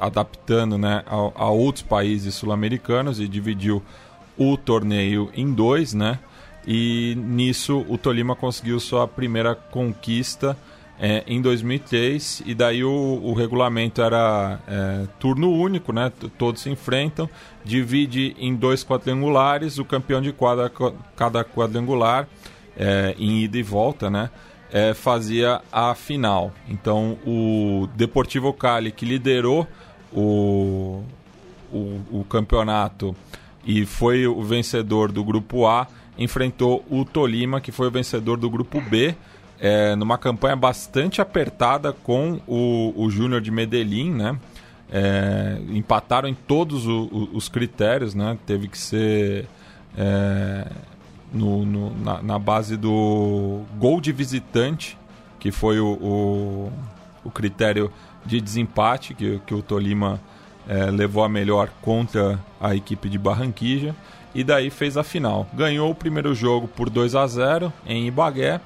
[0.01, 3.83] adaptando, né, a, a outros países sul-americanos e dividiu
[4.35, 6.17] o torneio em dois, né?
[6.67, 10.57] E nisso o Tolima conseguiu sua primeira conquista
[10.99, 16.11] é, em 2003 e daí o, o regulamento era é, turno único, né?
[16.37, 17.29] Todos se enfrentam,
[17.63, 20.71] divide em dois quadrangulares, o campeão de quadra,
[21.15, 22.27] cada quadrangular
[22.77, 24.29] é, em ida e volta, né?
[24.75, 26.51] é, fazia a final.
[26.67, 29.65] Então o Deportivo Cali que liderou
[30.11, 31.01] o,
[31.71, 33.15] o, o campeonato
[33.65, 35.87] e foi o vencedor do grupo A,
[36.17, 39.15] enfrentou o Tolima, que foi o vencedor do grupo B,
[39.59, 44.37] é, numa campanha bastante apertada com o, o Júnior de Medellín, né?
[44.91, 48.37] É, empataram em todos o- o- os critérios, né?
[48.45, 49.47] Teve que ser
[49.97, 50.67] é,
[51.33, 54.97] no- no- na, na base do gol de visitante,
[55.39, 56.71] que foi o,
[57.23, 57.91] o, critério
[58.25, 60.19] de desempate que, que o Tolima
[60.67, 63.95] é, levou a melhor contra a equipe de Barranquilla
[64.35, 65.47] e daí fez a final.
[65.53, 68.59] Ganhou o primeiro jogo por 2 a 0 em Ibagué,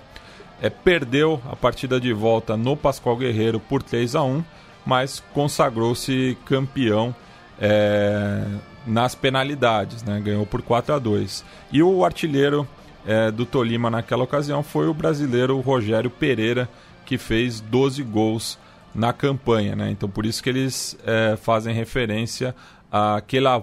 [0.62, 4.44] é, perdeu a partida de volta no Pascoal Guerreiro por 3 a 1
[4.86, 7.14] mas consagrou-se campeão
[7.62, 8.44] é,
[8.88, 10.20] nas penalidades, né?
[10.20, 12.68] ganhou por 4 a 2 E o artilheiro
[13.06, 16.68] é, do Tolima naquela ocasião foi o brasileiro Rogério Pereira,
[17.06, 18.58] que fez 12 gols
[18.96, 19.76] na campanha.
[19.76, 19.92] Né?
[19.92, 22.56] Então por isso que eles é, fazem referência
[22.92, 23.62] a que la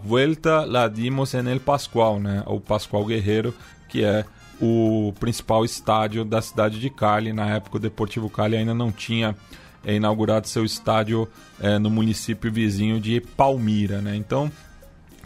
[0.89, 2.43] dimos en el Pascual, né?
[2.47, 3.53] o Pascual Guerreiro,
[3.89, 4.25] que é
[4.61, 7.33] o principal estádio da cidade de Cali.
[7.33, 9.37] Na época o Deportivo Cali ainda não tinha
[9.85, 11.29] é, inaugurado seu estádio
[11.61, 14.17] é, no município vizinho de Palmira, né?
[14.17, 14.51] Então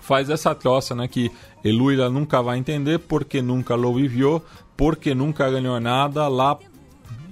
[0.00, 1.06] faz essa troça, né?
[1.06, 1.30] Que
[1.62, 4.40] Eluila nunca vai entender porque nunca lo vivió,
[4.76, 6.58] porque nunca ganhou nada lá.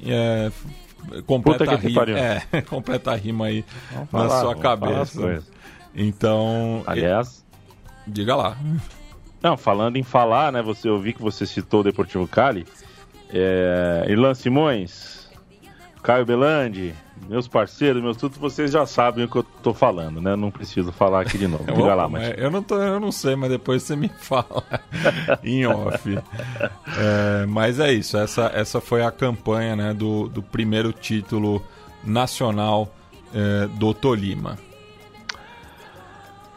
[0.06, 0.52] É,
[1.26, 3.64] completa rima, é, completa rima aí
[4.12, 5.42] na sua cabeça.
[5.94, 7.44] Então, Aliás,
[8.06, 8.56] diga lá.
[9.42, 10.62] Não, falando em falar, né?
[10.62, 12.66] Você eu vi que você citou o Deportivo Cali.
[13.30, 15.28] É, Irlan Simões,
[16.02, 16.94] Caio Belandi,
[17.28, 20.34] meus parceiros, meus tudo, vocês já sabem o que eu tô falando, né?
[20.34, 21.64] Não preciso falar aqui de novo.
[21.72, 22.38] Diga lá, mas mas.
[22.38, 24.64] eu não tô, eu não sei, mas depois você me fala
[25.44, 26.18] em off.
[26.96, 31.62] É, mas é isso, essa, essa foi a campanha né, do, do primeiro título
[32.02, 32.92] nacional
[33.34, 34.58] é, do Tolima.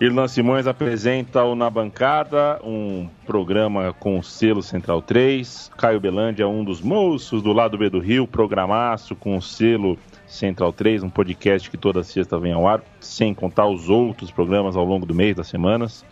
[0.01, 5.69] Irlan Simões apresenta o Na Bancada, um programa com o selo Central 3.
[5.77, 9.99] Caio Belandi é um dos moços do lado B do Rio, programaço com o selo
[10.25, 14.75] Central 3, um podcast que toda sexta vem ao ar, sem contar os outros programas
[14.75, 16.03] ao longo do mês, das semanas.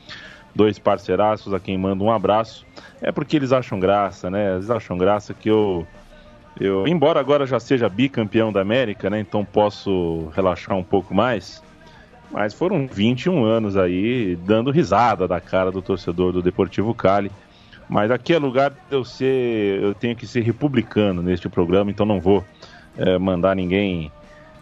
[0.54, 2.68] Dois parceiraços a quem mando um abraço.
[3.02, 4.54] É porque eles acham graça, né?
[4.54, 5.88] Eles acham graça que eu.
[6.60, 9.20] Eu, embora agora já seja bicampeão da América, né?
[9.20, 11.68] Então posso relaxar um pouco mais.
[12.32, 17.32] Mas foram 21 anos aí dando risada da cara do torcedor do Deportivo Cali.
[17.90, 19.82] Mas aqui é lugar de eu ser.
[19.82, 22.46] Eu tenho que ser republicano neste programa, então não vou
[22.98, 24.12] eh, mandar ninguém.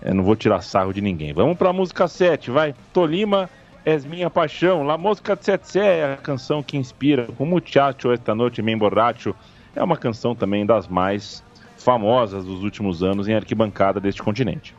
[0.01, 1.33] eh, não vou tirar sarro de ninguém.
[1.33, 2.73] Vamos pra música 7, vai.
[2.93, 3.49] Tolima
[3.83, 4.83] és minha paixão.
[4.83, 7.27] La música 7 é a canção que inspira.
[7.37, 9.35] Com Muchacho esta noite bem borracho.
[9.75, 11.43] É uma canção também das mais
[11.77, 14.73] famosas dos últimos anos em arquibancada deste continente.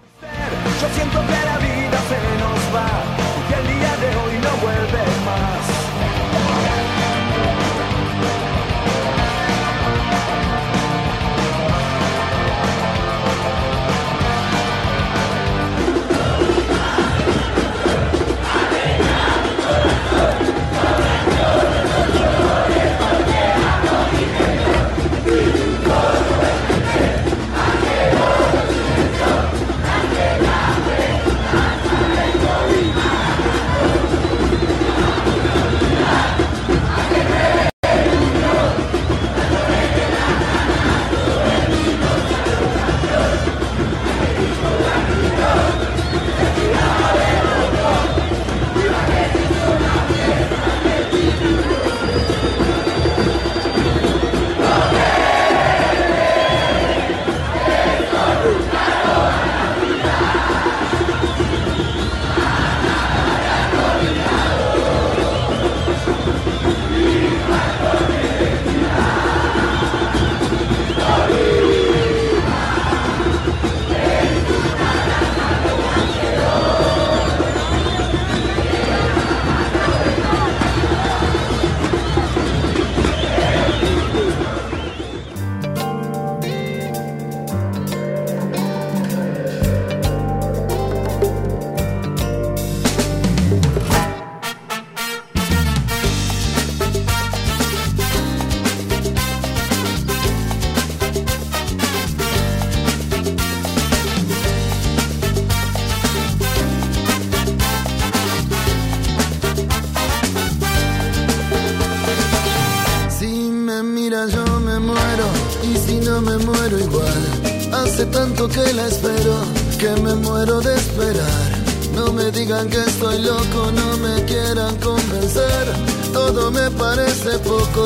[0.80, 1.47] Yo
[2.70, 2.97] se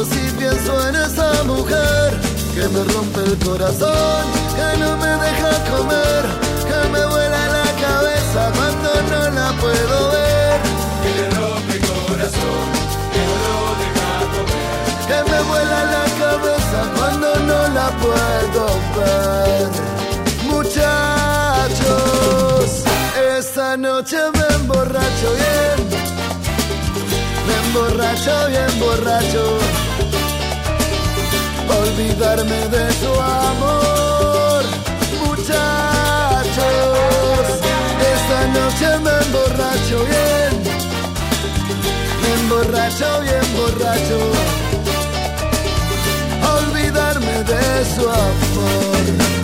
[0.00, 2.18] si pienso en esa mujer
[2.54, 4.24] que me rompe el corazón,
[4.56, 6.24] que no me deja comer,
[6.68, 10.60] que me vuela la cabeza cuando no la puedo ver.
[11.02, 12.66] Que le rompe el corazón,
[13.12, 14.66] que no lo deja comer.
[15.08, 18.62] Que me vuela la cabeza cuando no la puedo
[18.96, 19.68] ver.
[20.50, 21.86] Muchachos,
[23.38, 25.78] esta noche me emborracho bien.
[27.46, 29.61] Me emborracho bien borracho.
[31.82, 34.62] Olvidarme de su amor.
[35.26, 36.62] Muchachos,
[38.14, 40.52] esta noche me emborracho bien.
[42.22, 44.20] Me emborracho bien borracho
[46.58, 49.41] olvidarme de su amor.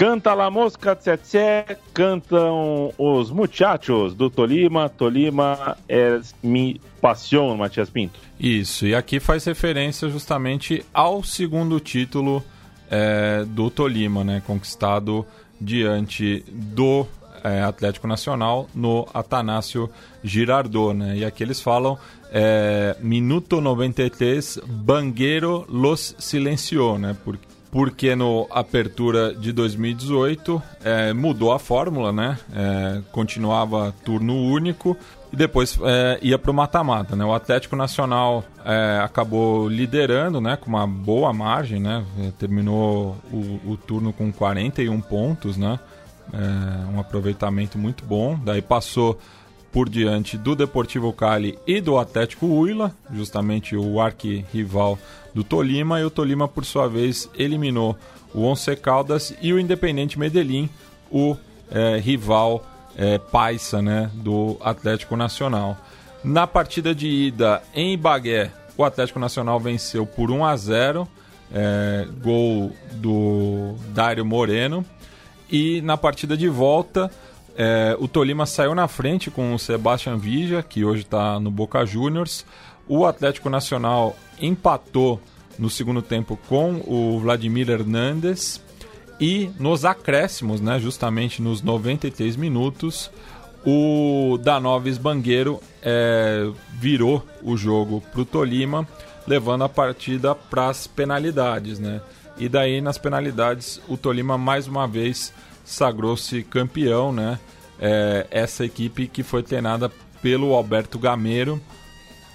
[0.00, 4.88] Canta La Mosca Tsetse, cantam os muchachos do Tolima.
[4.88, 8.18] Tolima é mi paixão, Matias Pinto.
[8.40, 12.42] Isso, e aqui faz referência justamente ao segundo título
[12.90, 15.26] é, do Tolima, né, conquistado
[15.60, 17.06] diante do
[17.44, 19.90] é, Atlético Nacional no Atanásio
[20.24, 21.98] Girardot, né, e aqui eles falam
[22.32, 31.52] é, minuto 93, Bangueiro los silenciou, né, porque porque no Apertura de 2018 é, mudou
[31.52, 32.38] a fórmula, né?
[32.52, 34.96] É, continuava turno único
[35.32, 37.24] e depois é, ia para o mata-mata, né?
[37.24, 40.56] O Atlético Nacional é, acabou liderando, né?
[40.56, 42.04] Com uma boa margem, né?
[42.18, 45.78] É, Terminou o, o turno com 41 pontos, né?
[46.32, 48.38] É, um aproveitamento muito bom.
[48.44, 49.18] Daí passou
[49.72, 54.98] por diante do Deportivo Cali e do Atlético Huila, justamente o arquirrival
[55.32, 57.96] do Tolima, e o Tolima, por sua vez, eliminou
[58.34, 60.68] o Once Caldas e o Independente Medellín,
[61.10, 61.36] o
[61.70, 62.64] eh, rival
[62.96, 65.76] eh, paisa né, do Atlético Nacional.
[66.22, 71.08] Na partida de ida em Ibagué, o Atlético Nacional venceu por 1 a 0,
[71.52, 74.84] eh, gol do Dário Moreno,
[75.50, 77.10] e na partida de volta
[77.62, 81.84] é, o Tolima saiu na frente com o Sebastian Vija, que hoje está no Boca
[81.84, 82.46] Juniors.
[82.88, 85.20] O Atlético Nacional empatou
[85.58, 88.62] no segundo tempo com o Vladimir Hernandes.
[89.20, 93.10] E nos acréscimos, né, justamente nos 93 minutos,
[93.62, 98.88] o Danoves Bangueiro é, virou o jogo para o Tolima,
[99.26, 101.78] levando a partida para as penalidades.
[101.78, 102.00] Né?
[102.38, 105.30] E daí, nas penalidades, o Tolima mais uma vez
[105.70, 107.38] sagrou-se campeão, né?
[107.78, 109.90] É, essa equipe que foi treinada
[110.20, 111.60] pelo Alberto Gameiro,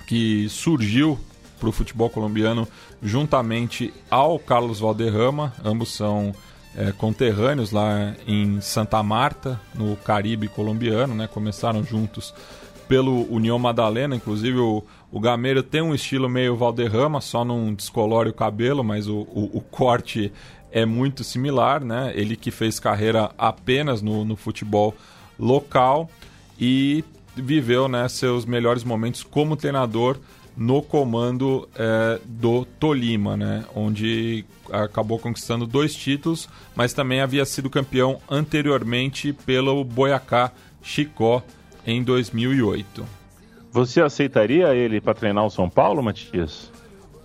[0.07, 1.19] que surgiu
[1.59, 2.67] para o futebol colombiano
[3.03, 6.33] juntamente ao Carlos Valderrama, ambos são
[6.75, 11.27] é, conterrâneos lá em Santa Marta, no Caribe colombiano, né?
[11.27, 12.33] Começaram juntos
[12.88, 18.29] pelo União Madalena, inclusive o, o Gameiro tem um estilo meio Valderrama, só não descolore
[18.29, 20.31] o cabelo, mas o, o, o corte
[20.76, 22.11] é muito similar, né?
[22.13, 24.93] Ele que fez carreira apenas no, no futebol
[25.39, 26.09] local
[26.59, 27.01] e
[27.34, 30.17] viveu né, seus melhores momentos como treinador
[30.55, 33.63] no comando é, do Tolima, né?
[33.73, 40.51] Onde acabou conquistando dois títulos, mas também havia sido campeão anteriormente pelo Boyacá
[40.84, 41.41] Chicó
[41.88, 43.05] em 2008.
[43.71, 46.69] Você aceitaria ele para treinar o São Paulo, Matias?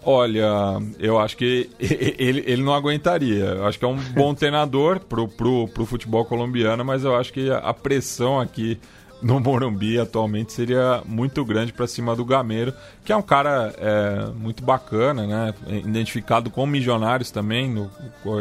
[0.02, 3.44] Olha, eu acho que ele, ele não aguentaria.
[3.44, 7.32] Eu acho que é um bom treinador pro, pro, pro futebol colombiano, mas eu acho
[7.32, 8.78] que a pressão aqui
[9.22, 12.72] no Morumbi atualmente seria muito grande para cima do Gameiro,
[13.04, 15.54] que é um cara é, muito bacana, né?
[15.84, 17.68] Identificado com milionários também.
[17.68, 17.90] No,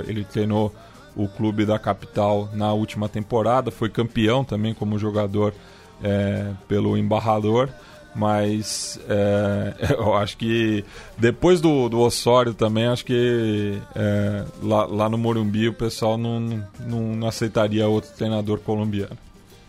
[0.08, 0.74] ele treinou
[1.16, 5.54] o clube da capital na última temporada, foi campeão também como jogador
[6.02, 7.70] é, pelo embarrador
[8.16, 10.84] mas é, eu acho que
[11.18, 16.64] depois do, do Osório também, acho que é, lá, lá no Morumbi o pessoal não,
[16.86, 19.18] não aceitaria outro treinador colombiano.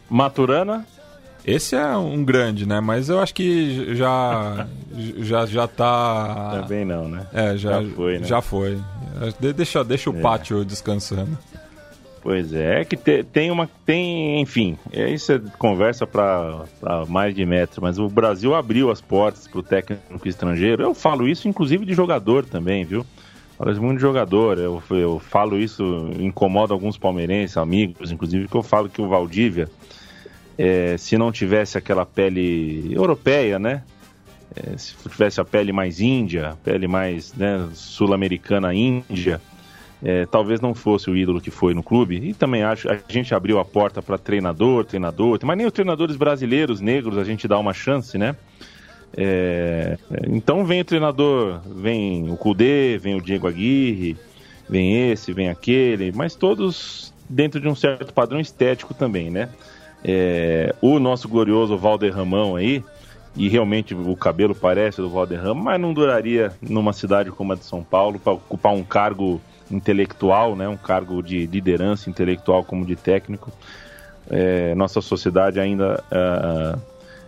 [0.08, 0.86] Maturana?
[1.46, 2.80] Esse é um grande, né?
[2.80, 4.66] Mas eu acho que já
[5.20, 6.60] já já tá.
[6.62, 7.26] Também não, né?
[7.32, 8.26] É, já, Já foi, né?
[8.26, 8.78] Já foi.
[9.56, 10.20] Deixa, deixa o É.
[10.20, 11.38] pátio descansando.
[12.22, 13.66] Pois é, é que te- tem uma.
[13.86, 16.66] Tem, enfim, é, isso é conversa para
[17.08, 20.82] mais de metro, mas o Brasil abriu as portas para o técnico estrangeiro.
[20.82, 23.06] Eu falo isso, inclusive, de jogador também, viu?
[23.56, 24.58] Falo muito de jogador.
[24.58, 29.68] Eu, eu falo isso, incomoda alguns palmeirenses, amigos, inclusive, que eu falo que o Valdívia,
[30.58, 33.82] é, se não tivesse aquela pele europeia, né?
[34.56, 39.40] é, se tivesse a pele mais índia, pele mais né, sul-americana índia,
[40.02, 42.16] é, talvez não fosse o ídolo que foi no clube.
[42.16, 46.16] E também acho a gente abriu a porta para treinador, treinador, mas nem os treinadores
[46.16, 48.34] brasileiros negros a gente dá uma chance, né?
[49.16, 49.98] É,
[50.28, 54.16] então vem o treinador, vem o Kudê, vem o Diego Aguirre,
[54.68, 59.48] vem esse, vem aquele, mas todos dentro de um certo padrão estético também, né?
[60.02, 62.82] É, o nosso glorioso Valderramão aí,
[63.36, 67.64] e realmente o cabelo parece do Valderrama, mas não duraria numa cidade como a de
[67.64, 69.40] São Paulo para ocupar um cargo
[69.70, 73.52] intelectual, né, um cargo de liderança intelectual como de técnico.
[74.28, 76.80] É, nossa sociedade ainda uh,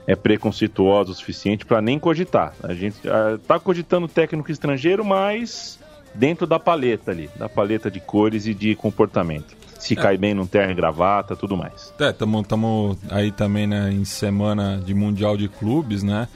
[0.07, 2.55] é preconceituosa o suficiente para nem cogitar.
[2.63, 5.79] A gente está uh, cogitando técnico estrangeiro, mas
[6.15, 9.57] dentro da paleta ali, da paleta de cores e de comportamento.
[9.79, 9.97] Se é.
[9.97, 11.93] cai bem no terno e gravata, tudo mais.
[11.99, 16.29] É, estamos aí também né, em semana de Mundial de Clubes, né?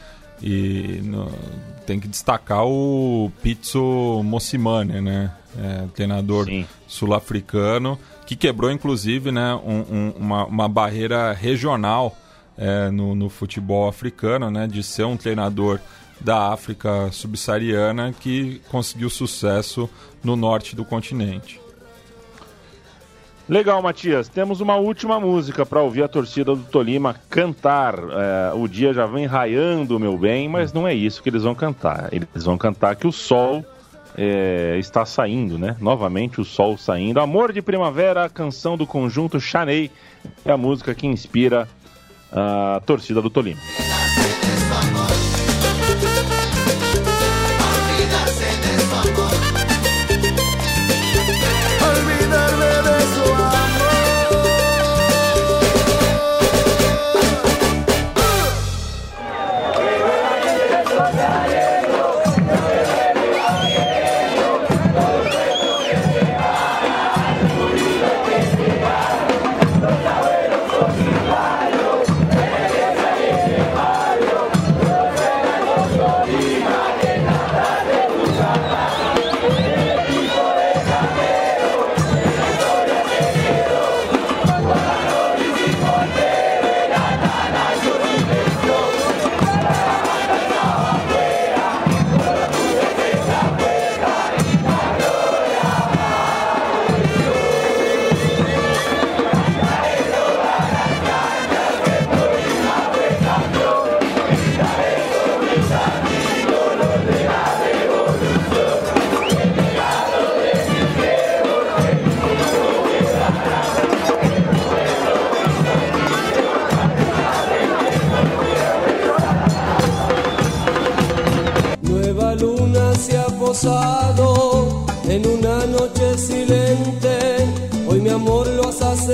[0.42, 1.30] E no,
[1.86, 5.30] tem que destacar o Pizzo Mossimane, né?
[5.58, 6.46] É, treinador
[6.86, 12.16] sul-africano, que quebrou inclusive né, um, um, uma, uma barreira regional
[12.58, 15.80] é, no, no, futebol africano, né, de ser um treinador
[16.20, 19.88] da África subsaariana que conseguiu sucesso
[20.22, 21.60] no norte do continente.
[23.48, 24.28] Legal, Matias.
[24.28, 27.94] Temos uma última música para ouvir a torcida do Tolima cantar.
[27.94, 31.54] É, o dia já vem raiando, meu bem, mas não é isso que eles vão
[31.54, 32.08] cantar.
[32.10, 33.64] Eles vão cantar que o sol
[34.16, 35.76] é, está saindo, né?
[35.80, 37.20] Novamente o sol saindo.
[37.20, 39.90] Amor de Primavera, a canção do conjunto Chanei,
[40.44, 41.68] é a música que inspira
[42.32, 43.60] a torcida do Tolima.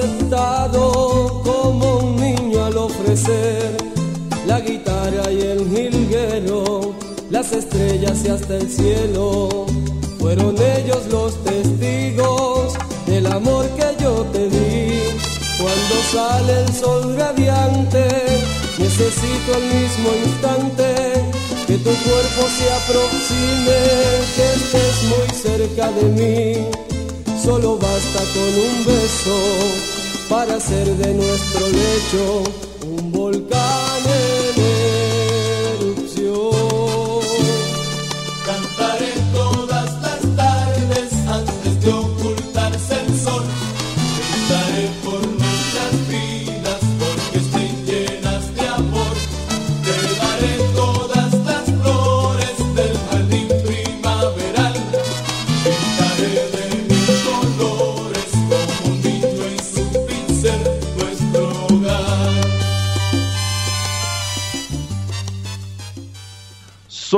[0.03, 3.77] Aceptado como un niño al ofrecer
[4.47, 6.95] la guitarra y el jilguero,
[7.31, 9.67] las estrellas y hasta el cielo.
[10.19, 12.75] Fueron ellos los testigos
[13.07, 14.99] del amor que yo te di.
[15.61, 18.05] Cuando sale el sol radiante,
[18.79, 20.95] necesito el mismo instante
[21.67, 23.79] que tu cuerpo se aproxime,
[24.35, 26.83] que estés muy cerca de mí.
[27.41, 29.92] Solo basta con un beso
[30.33, 32.43] para hacer de nuestro lecho
[32.87, 33.82] un volcán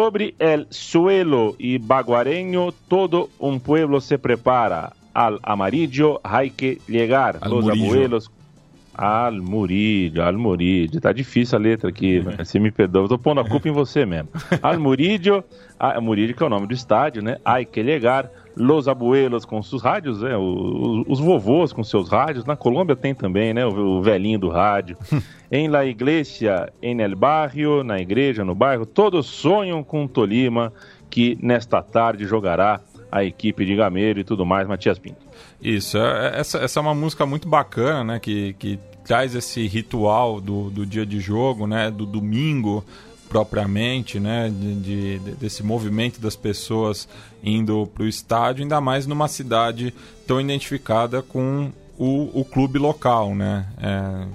[0.05, 4.93] Sobre el suelo y baguareño, todo un pueblo se prepara.
[5.15, 7.39] Al amarillo hay que llegar.
[7.41, 7.87] Al Los Murillo.
[7.87, 8.31] abuelos.
[8.95, 11.01] Al Murillo, Al Murillo.
[11.01, 12.37] Tá difícil a letra aqui, né?
[12.37, 13.05] você me perdoa.
[13.05, 14.29] Eu tô pondo a culpa em você mesmo.
[14.63, 15.43] Al Murillo,
[15.81, 17.39] ah, Murillo que é o nome do estádio, né?
[17.43, 18.31] Hay que llegar.
[18.57, 20.37] Los abuelos com seus rádios, né?
[20.37, 22.45] O- o- os vovôs com seus rádios.
[22.45, 23.67] Na Colômbia tem também, né?
[23.67, 24.97] O, o velhinho do rádio.
[25.51, 30.73] em la iglesia, en el barrio, na igreja, no bairro, todos sonham com Tolima,
[31.11, 32.81] que nesta tarde jogará
[33.11, 35.25] a equipe de Gameiro e tudo mais, Matias Pinto.
[35.61, 38.19] Isso, é- essa, essa é uma música muito bacana, né?
[38.21, 41.91] Que, que traz esse ritual do, do dia de jogo, né?
[41.91, 42.85] Do domingo
[43.35, 47.09] propriamente, né, de, de- de- desse movimento das pessoas
[47.43, 49.93] indo para o estádio, ainda mais numa cidade
[50.25, 53.67] tão identificada com o, o clube local, né?
[53.83, 54.27] É,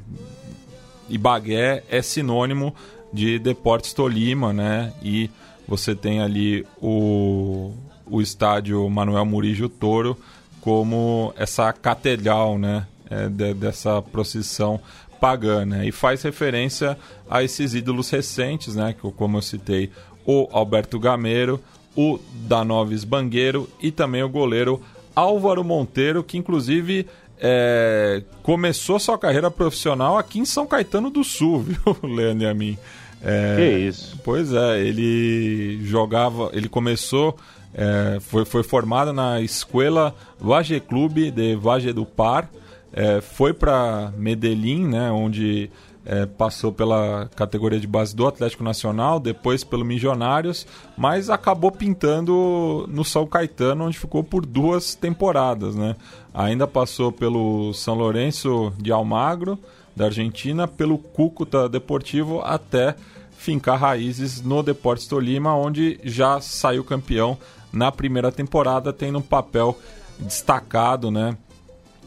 [1.08, 2.76] Ibagué é sinônimo
[3.14, 4.92] de Deportes Tolima, né?
[5.02, 5.30] E
[5.66, 7.72] você tem ali o,
[8.06, 10.18] o estádio Manuel Murígio Toro
[10.60, 12.86] como essa catedral, né?
[13.10, 14.78] É, de- dessa procissão
[15.20, 15.88] pagã, né?
[15.88, 16.98] E faz referência
[17.30, 18.94] a esses ídolos recentes, né?
[18.94, 19.90] Que, como eu citei,
[20.26, 21.60] o Alberto Gameiro,
[21.96, 24.82] o Danoves Bangueiro e também o goleiro
[25.16, 27.06] Álvaro Monteiro, que inclusive
[27.40, 32.54] é, começou sua carreira profissional aqui em São Caetano do Sul, viu, Leandro e a
[32.54, 32.78] mim.
[33.22, 34.18] É, Que isso.
[34.24, 37.38] Pois é, ele jogava, ele começou,
[37.74, 42.50] é, foi, foi formado na Escola Valle Clube de Valle do Par,
[42.92, 45.70] é, foi para Medellín, né, onde
[46.06, 50.66] é, passou pela categoria de base do Atlético Nacional, depois pelo Milionários,
[50.98, 55.96] mas acabou pintando no São Caetano, onde ficou por duas temporadas, né?
[56.34, 59.60] Ainda passou pelo São Lourenço de Almagro,
[59.96, 62.96] da Argentina, pelo Cúcuta Deportivo até
[63.38, 67.38] fincar raízes no Deportes Tolima, onde já saiu campeão
[67.72, 69.78] na primeira temporada, tendo um papel
[70.20, 71.38] destacado, né?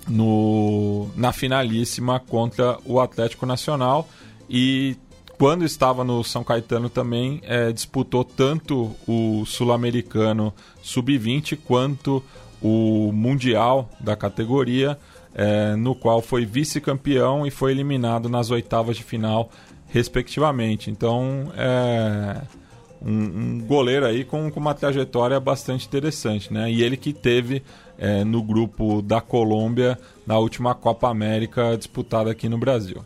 [0.09, 4.09] No, na finalíssima contra o Atlético Nacional
[4.49, 4.97] e
[5.39, 12.23] quando estava no São Caetano também eh, disputou tanto o Sul-Americano Sub-20 quanto
[12.61, 14.97] o Mundial da categoria,
[15.35, 19.51] eh, no qual foi vice-campeão e foi eliminado nas oitavas de final,
[19.89, 20.91] respectivamente.
[20.91, 22.43] Então, é
[23.05, 26.71] um, um goleiro aí com, com uma trajetória bastante interessante, né?
[26.71, 27.63] E ele que teve
[28.03, 29.97] é, no grupo da Colômbia
[30.27, 33.01] na última Copa América disputada aqui no Brasil.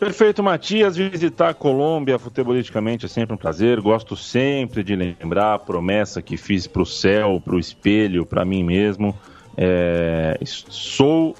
[0.00, 0.96] Perfeito, Matias.
[0.96, 3.82] Visitar a Colômbia futebolisticamente é sempre um prazer.
[3.82, 8.46] Gosto sempre de lembrar a promessa que fiz para o céu, para o espelho, para
[8.46, 9.14] mim mesmo.
[9.54, 11.34] É, sou,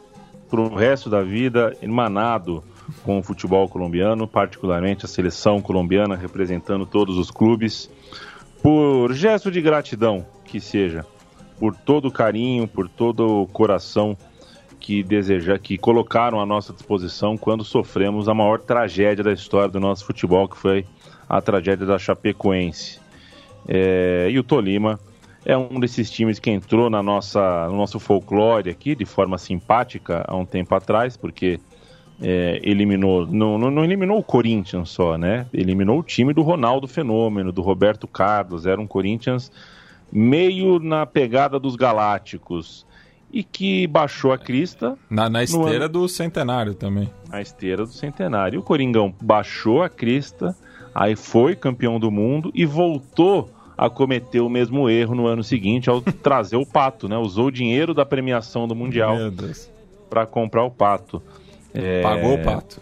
[0.50, 2.62] para o resto da vida, emanado
[3.02, 7.90] com o futebol colombiano, particularmente a seleção colombiana, representando todos os clubes.
[8.62, 11.04] Por gesto de gratidão que seja,
[11.58, 14.16] por todo o carinho, por todo o coração
[14.78, 19.80] que deseja, que colocaram à nossa disposição quando sofremos a maior tragédia da história do
[19.80, 20.86] nosso futebol, que foi
[21.28, 23.00] a tragédia da Chapecoense.
[23.68, 25.00] É, e o Tolima
[25.44, 30.24] é um desses times que entrou na nossa, no nosso folclore aqui de forma simpática
[30.26, 31.58] há um tempo atrás, porque
[32.20, 35.46] é, eliminou, não, não, não eliminou o Corinthians só, né?
[35.52, 38.66] Eliminou o time do Ronaldo Fenômeno, do Roberto Carlos.
[38.66, 39.52] Era um Corinthians
[40.10, 42.86] meio na pegada dos Galácticos
[43.32, 47.10] e que baixou a crista Na, na esteira do centenário também.
[47.28, 48.56] na esteira do centenário.
[48.56, 50.56] E o Coringão baixou a crista,
[50.94, 55.90] aí foi campeão do mundo e voltou a cometer o mesmo erro no ano seguinte
[55.90, 57.18] ao trazer o pato, né?
[57.18, 59.16] Usou o dinheiro da premiação do Mundial
[60.08, 61.22] para comprar o pato.
[61.78, 62.80] É, Pagou o pato.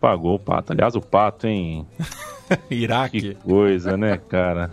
[0.00, 0.72] Pagou o pato.
[0.72, 1.86] Aliás, o pato, hein?
[2.68, 3.34] Que Iraque.
[3.36, 4.72] coisa, né, cara?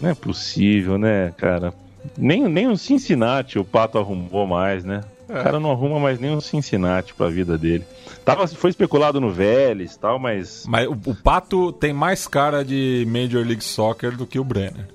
[0.00, 1.74] Não é possível, né, cara?
[2.16, 5.00] Nem, nem o Cincinnati o Pato arrumou mais, né?
[5.28, 7.84] O cara não arruma mais o Cincinnati pra vida dele.
[8.24, 12.64] Tava, foi especulado no Vélez e tal, mas Mas o, o Pato tem mais cara
[12.64, 14.86] de Major League Soccer do que o Brenner.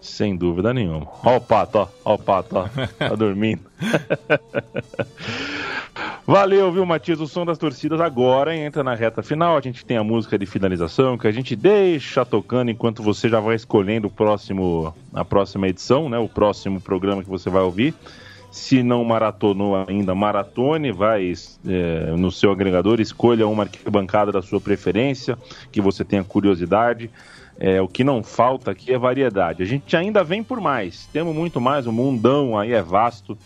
[0.00, 1.06] sem dúvida nenhuma.
[1.24, 1.88] Ó o Pato, ó.
[2.04, 2.68] Ó o Pato, ó.
[2.98, 3.62] Tá dormindo.
[6.26, 7.20] Valeu, viu, Matias?
[7.20, 9.56] O som das torcidas agora entra na reta final.
[9.56, 13.40] A gente tem a música de finalização que a gente deixa tocando enquanto você já
[13.40, 16.18] vai escolhendo o próximo, a próxima edição, né?
[16.18, 17.94] O próximo programa que você vai ouvir.
[18.50, 21.32] Se não maratonou ainda, maratone, vai
[21.66, 25.38] é, no seu agregador, escolha uma arquibancada da sua preferência,
[25.70, 27.10] que você tenha curiosidade.
[27.58, 29.62] É, o que não falta aqui é variedade.
[29.62, 33.36] A gente ainda vem por mais, temos muito mais, o mundão aí é vasto.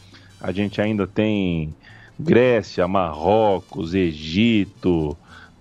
[0.40, 1.72] A gente ainda tem
[2.18, 5.16] Grécia, Marrocos, Egito,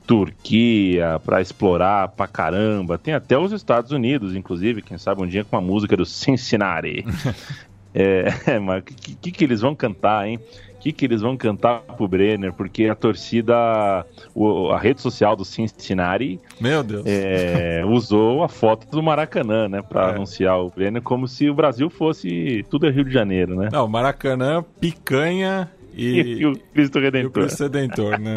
[0.08, 2.98] Turquia para explorar pra caramba.
[2.98, 7.04] Tem até os Estados Unidos, inclusive, quem sabe um dia com a música do Cincinnati.
[7.94, 8.28] é,
[8.60, 10.40] mas o que, que, que eles vão cantar, hein?
[10.76, 12.54] O que, que eles vão cantar pro Brenner?
[12.54, 17.02] Porque a torcida, o- a rede social do Cincinnati Meu Deus.
[17.08, 20.12] é, usou a foto do Maracanã, né, para É.
[20.14, 23.70] anunciar o Brenner como se o Brasil fosse tudo é Rio de Janeiro, né?
[23.72, 27.44] Não, Maracanã, picanha E, e, o Cristo e o Redentor.
[27.44, 28.36] Cristo Redentor, né?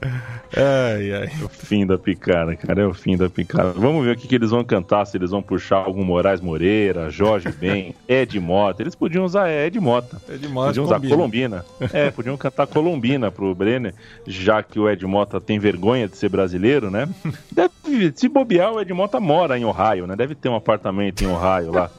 [0.56, 1.30] Ai, ai.
[1.40, 2.82] É o fim da picada, cara.
[2.82, 3.72] É o fim da picada.
[3.72, 7.08] Vamos ver o que, que eles vão cantar, se eles vão puxar algum Moraes Moreira,
[7.08, 8.82] Jorge Ben, Ed Mota.
[8.82, 10.20] Eles podiam usar Ed Mota.
[10.28, 11.00] Ed Mota podiam usar.
[11.00, 11.64] Colombina.
[11.92, 13.94] É, podiam cantar Colombina pro Brenner,
[14.26, 17.08] já que o Ed Mota tem vergonha de ser brasileiro, né?
[17.52, 20.16] Deve, se bobear, o Ed Mota mora em Ohio, né?
[20.16, 21.90] Deve ter um apartamento em Ohio lá.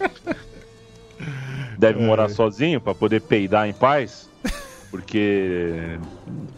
[1.77, 4.30] Deve morar sozinho pra poder peidar em paz.
[4.91, 5.97] Porque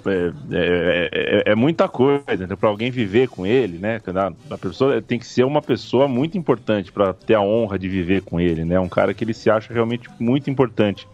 [0.05, 4.01] é, é- é- é muita coisa, então, para alguém viver com ele, né?
[4.49, 8.23] A pessoa tem que ser uma pessoa muito importante para ter a honra de viver
[8.23, 8.79] com ele, né?
[8.79, 11.07] Um cara que ele se acha realmente muito importante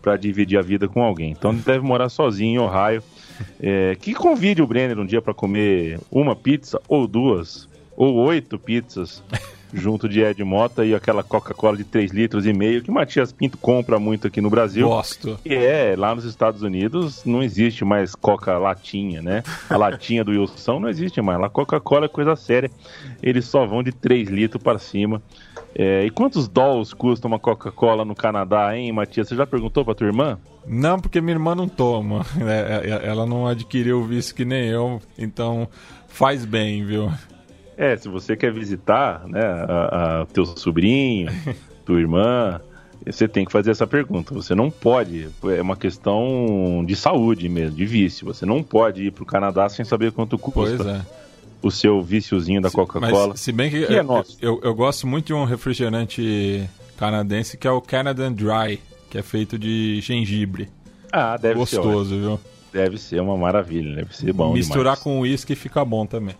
[0.00, 1.30] para dividir a vida com alguém.
[1.30, 3.02] Então ele deve morar sozinho em Ohio.
[3.60, 8.58] É, que convide o Brenner um dia para comer uma pizza ou duas ou oito
[8.58, 9.22] pizzas
[9.72, 13.32] junto de Ed Mota e aquela Coca-Cola de 3 litros e meio que o Matias
[13.32, 14.88] Pinto compra muito aqui no Brasil.
[14.88, 15.38] Gosto.
[15.44, 19.42] E é, lá nos Estados Unidos não existe mais Coca latinha, né?
[19.68, 21.40] A latinha do Wilson não existe mais.
[21.40, 22.70] Lá Coca-Cola é coisa séria.
[23.22, 25.22] Eles só vão de 3 litros para cima.
[25.74, 29.28] É, e quantos dólares custa uma Coca-Cola no Canadá, hein, Matias?
[29.28, 30.38] Você já perguntou pra tua irmã?
[30.66, 32.24] Não, porque minha irmã não toma.
[32.40, 35.68] É, é, Ela não adquiriu o vício que nem eu, então
[36.08, 37.10] faz bem, viu?
[37.76, 41.30] É, se você quer visitar, né, a, a- teu sobrinho,
[41.86, 42.60] tua irmã,
[43.04, 44.34] você tem que fazer essa pergunta.
[44.34, 48.26] Você não pode, é uma questão de saúde mesmo, de vício.
[48.26, 51.00] Você não pode ir pro Canadá sem saber quanto custa Pois é.
[51.62, 53.36] o seu viciozinho da Coca-Cola.
[53.36, 54.36] Se bem que, Que é eu, nosso.
[54.40, 58.78] eu, eu gosto muito de um refrigerante canadense que é o Canadian Dry,
[59.10, 60.68] que é feito de gengibre.
[61.10, 61.78] Ah, deve ser.
[61.78, 61.92] ótimo.
[61.94, 62.40] Gostoso, viu?
[62.72, 65.00] Deve ser uma maravilha, deve ser bom Misturar demais.
[65.00, 66.34] com uísque fica bom também.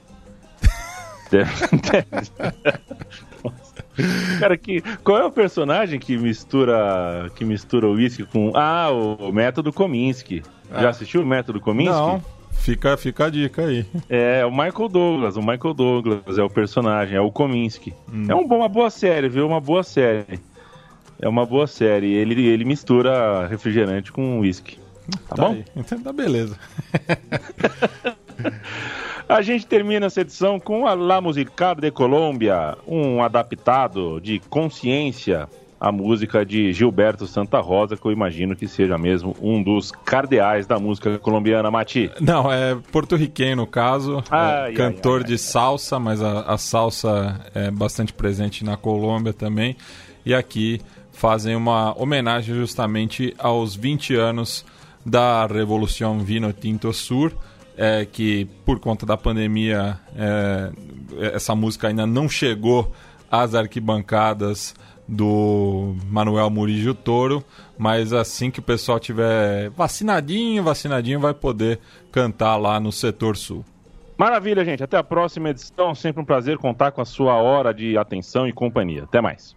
[1.32, 1.50] Deve-
[1.90, 2.06] deve-
[3.42, 3.84] Nossa.
[4.38, 8.52] Cara, que, qual é o personagem que mistura que mistura o uísque com...
[8.54, 10.42] Ah, o Método Kominsky.
[10.70, 11.94] Já assistiu o Método Kominsky?
[11.94, 12.22] Não,
[12.52, 13.84] fica, fica a dica aí.
[14.08, 15.36] É o Michael Douglas.
[15.36, 17.92] O Michael Douglas é o personagem, é o Kominsky.
[18.28, 19.46] É um, uma boa série, viu?
[19.46, 20.38] Uma boa série.
[21.20, 22.12] É uma boa série.
[22.12, 24.78] Ele, ele mistura refrigerante com uísque.
[25.28, 25.52] Tá, bom?
[25.52, 25.64] aí.
[25.76, 26.56] Então tá beleza.
[29.32, 35.48] A gente termina essa edição com a La Musical de Colômbia, um adaptado de consciência
[35.80, 40.66] à música de Gilberto Santa Rosa, que eu imagino que seja mesmo um dos cardeais
[40.66, 42.10] da música colombiana, Mati.
[42.20, 46.58] Não, é porto-riquenho no caso, Ai, é ai, cantor ai, de salsa, mas a, a
[46.58, 49.78] salsa é bastante presente na Colômbia também.
[50.26, 50.78] E aqui
[51.10, 54.62] fazem uma homenagem justamente aos 20 anos
[55.06, 57.32] da Revolução Vino Tinto Sur,
[57.76, 60.72] é, que por conta da pandemia é,
[61.34, 62.92] essa música ainda não chegou
[63.30, 64.74] às arquibancadas
[65.06, 67.44] do Manuel Murillo Toro,
[67.76, 73.64] mas assim que o pessoal tiver vacinadinho, vacinadinho, vai poder cantar lá no setor sul.
[74.16, 74.82] Maravilha, gente.
[74.82, 75.94] Até a próxima edição.
[75.94, 79.04] Sempre um prazer contar com a sua hora de atenção e companhia.
[79.04, 79.56] Até mais.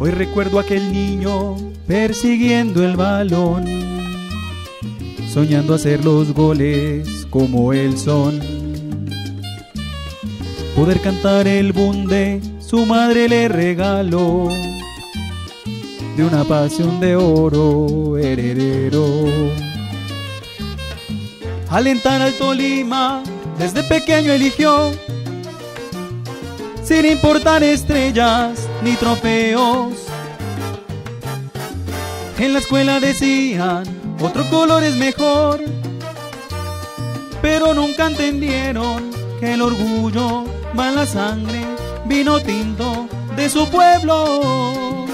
[0.00, 1.56] Hoy recuerdo aquel niño
[1.88, 3.64] persiguiendo el balón,
[5.32, 8.38] soñando hacer los goles como el son.
[10.76, 14.48] Poder cantar el bunde, su madre le regaló,
[16.16, 19.04] de una pasión de oro heredero.
[21.70, 23.24] Alentar al Tolima,
[23.58, 24.92] desde pequeño eligió
[26.84, 29.94] sin importar estrellas ni trofeos.
[32.38, 33.84] En la escuela decían,
[34.20, 35.60] otro color es mejor,
[37.42, 39.10] pero nunca entendieron
[39.40, 40.44] que el orgullo
[40.78, 41.64] va en la sangre,
[42.06, 45.06] vino tinto de su pueblo.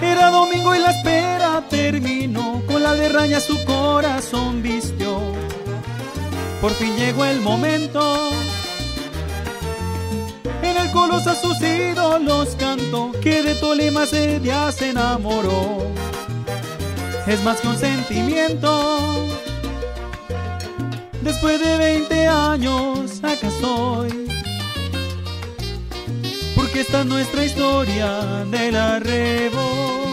[0.00, 5.20] Era domingo y la espera terminó, con la de raya su corazón vistió.
[6.60, 8.30] Por fin llegó el momento
[10.62, 15.86] en el Colosa sus ídolos cantó, que de Tolima ese día se enamoró.
[17.26, 19.26] Es más que un sentimiento.
[21.22, 24.28] Después de 20 años, acá estoy.
[26.54, 30.07] Porque esta es nuestra historia de la revolución.